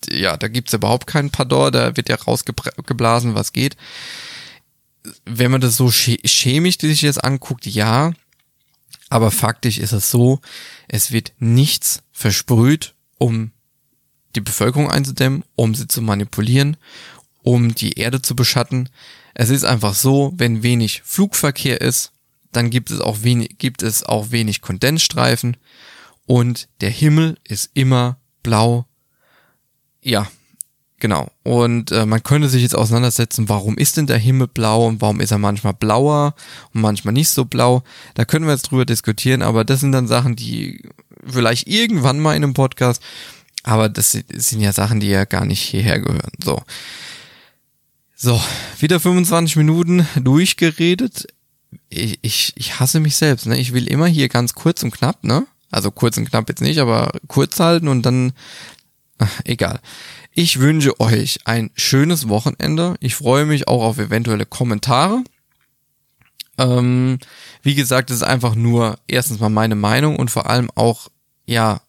ja, 0.09 0.37
da 0.37 0.47
gibt's 0.47 0.73
überhaupt 0.73 1.07
keinen 1.07 1.29
Pardon, 1.29 1.71
da 1.71 1.95
wird 1.95 2.09
ja 2.09 2.15
rausgeblasen, 2.15 3.35
was 3.35 3.53
geht. 3.53 3.77
Wenn 5.25 5.51
man 5.51 5.61
das 5.61 5.77
so 5.77 5.91
chemisch 5.91 6.77
sich 6.79 7.01
jetzt 7.01 7.23
anguckt, 7.23 7.65
ja, 7.65 8.13
aber 9.09 9.31
faktisch 9.31 9.77
ist 9.77 9.91
es 9.91 10.09
so, 10.09 10.39
es 10.87 11.11
wird 11.11 11.33
nichts 11.39 12.01
versprüht, 12.11 12.95
um 13.17 13.51
die 14.35 14.41
Bevölkerung 14.41 14.89
einzudämmen, 14.89 15.43
um 15.55 15.75
sie 15.75 15.87
zu 15.87 16.01
manipulieren 16.01 16.77
um 17.43 17.75
die 17.75 17.99
Erde 17.99 18.21
zu 18.21 18.35
beschatten. 18.35 18.89
Es 19.33 19.49
ist 19.49 19.63
einfach 19.65 19.93
so, 19.93 20.33
wenn 20.35 20.63
wenig 20.63 21.01
Flugverkehr 21.03 21.81
ist, 21.81 22.11
dann 22.51 22.69
gibt 22.69 22.91
es 22.91 23.01
auch 23.01 23.23
wenig, 23.23 23.57
gibt 23.57 23.83
es 23.83 24.03
auch 24.03 24.31
wenig 24.31 24.61
Kondensstreifen 24.61 25.57
und 26.25 26.67
der 26.81 26.89
Himmel 26.89 27.37
ist 27.43 27.71
immer 27.73 28.17
blau. 28.43 28.85
Ja, 30.01 30.27
genau. 30.99 31.31
Und 31.43 31.91
äh, 31.91 32.05
man 32.05 32.23
könnte 32.23 32.49
sich 32.49 32.61
jetzt 32.61 32.75
auseinandersetzen, 32.75 33.49
warum 33.49 33.77
ist 33.77 33.97
denn 33.97 34.07
der 34.07 34.17
Himmel 34.17 34.47
blau 34.47 34.87
und 34.87 35.01
warum 35.01 35.19
ist 35.19 35.31
er 35.31 35.37
manchmal 35.37 35.73
blauer 35.73 36.35
und 36.73 36.81
manchmal 36.81 37.13
nicht 37.13 37.29
so 37.29 37.45
blau. 37.45 37.83
Da 38.13 38.25
können 38.25 38.45
wir 38.45 38.53
jetzt 38.53 38.71
drüber 38.71 38.85
diskutieren, 38.85 39.41
aber 39.41 39.65
das 39.65 39.79
sind 39.79 39.91
dann 39.91 40.07
Sachen, 40.07 40.35
die 40.35 40.83
vielleicht 41.25 41.67
irgendwann 41.67 42.19
mal 42.19 42.35
in 42.35 42.43
einem 42.43 42.53
Podcast, 42.53 43.01
aber 43.63 43.89
das 43.89 44.11
sind 44.11 44.61
ja 44.61 44.73
Sachen, 44.73 44.99
die 44.99 45.07
ja 45.07 45.25
gar 45.25 45.45
nicht 45.45 45.61
hierher 45.61 45.99
gehören. 45.99 46.31
So. 46.43 46.61
So, 48.23 48.41
wieder 48.79 49.01
25 49.01 49.57
Minuten 49.57 50.07
durchgeredet. 50.15 51.27
Ich, 51.89 52.19
ich, 52.21 52.53
ich 52.55 52.79
hasse 52.79 53.01
mich 53.01 53.17
selbst, 53.17 53.47
ne? 53.47 53.57
Ich 53.59 53.73
will 53.73 53.85
immer 53.85 54.07
hier 54.07 54.29
ganz 54.29 54.53
kurz 54.53 54.81
und 54.81 54.91
knapp, 54.91 55.25
ne? 55.25 55.45
Also 55.69 55.91
kurz 55.91 56.15
und 56.15 56.29
knapp 56.29 56.47
jetzt 56.47 56.61
nicht, 56.61 56.79
aber 56.79 57.11
kurz 57.27 57.59
halten 57.59 57.89
und 57.89 58.03
dann, 58.03 58.31
ach, 59.17 59.41
egal. 59.43 59.81
Ich 60.31 60.61
wünsche 60.61 61.01
euch 61.01 61.39
ein 61.43 61.69
schönes 61.75 62.29
Wochenende. 62.29 62.95
Ich 63.01 63.15
freue 63.15 63.45
mich 63.45 63.67
auch 63.67 63.83
auf 63.83 63.97
eventuelle 63.97 64.45
Kommentare. 64.45 65.21
Ähm, 66.57 67.19
wie 67.61 67.75
gesagt, 67.75 68.09
es 68.09 68.17
ist 68.17 68.23
einfach 68.23 68.55
nur 68.55 68.99
erstens 69.05 69.41
mal 69.41 69.49
meine 69.49 69.75
Meinung 69.75 70.15
und 70.15 70.31
vor 70.31 70.49
allem 70.49 70.71
auch, 70.75 71.09
ja, 71.45 71.81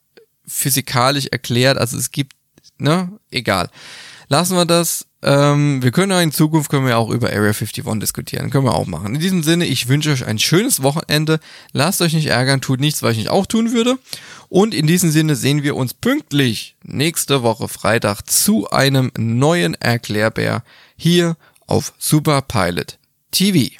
physikalisch 0.44 1.26
erklärt. 1.26 1.78
Also 1.78 1.96
es 1.96 2.10
gibt, 2.10 2.32
ne, 2.78 3.12
egal. 3.30 3.70
Lassen 4.28 4.56
wir 4.56 4.64
das. 4.64 5.06
Ähm, 5.24 5.82
wir 5.82 5.90
können 5.90 6.12
ja 6.12 6.20
in 6.20 6.32
Zukunft 6.32 6.70
können 6.70 6.87
wir 6.87 6.98
auch 6.98 7.08
über 7.08 7.28
Area 7.28 7.52
51 7.52 7.82
diskutieren. 7.98 8.50
Können 8.50 8.66
wir 8.66 8.74
auch 8.74 8.87
machen. 8.87 9.14
In 9.14 9.20
diesem 9.20 9.42
Sinne, 9.42 9.64
ich 9.64 9.88
wünsche 9.88 10.10
euch 10.10 10.26
ein 10.26 10.38
schönes 10.38 10.82
Wochenende. 10.82 11.40
Lasst 11.72 12.02
euch 12.02 12.12
nicht 12.12 12.26
ärgern, 12.26 12.60
tut 12.60 12.78
nichts, 12.78 13.02
was 13.02 13.12
ich 13.12 13.18
nicht 13.18 13.30
auch 13.30 13.46
tun 13.46 13.72
würde. 13.72 13.98
Und 14.50 14.74
in 14.74 14.87
diesem 14.87 15.10
Sinne 15.10 15.34
sehen 15.34 15.62
wir 15.62 15.76
uns 15.76 15.94
pünktlich 15.94 16.76
nächste 16.82 17.42
Woche 17.42 17.68
Freitag 17.68 18.22
zu 18.28 18.70
einem 18.70 19.10
neuen 19.16 19.74
Erklärbär 19.74 20.62
hier 20.96 21.37
auf 21.66 21.94
Super 21.98 22.42
Pilot 22.42 22.98
TV. 23.30 23.70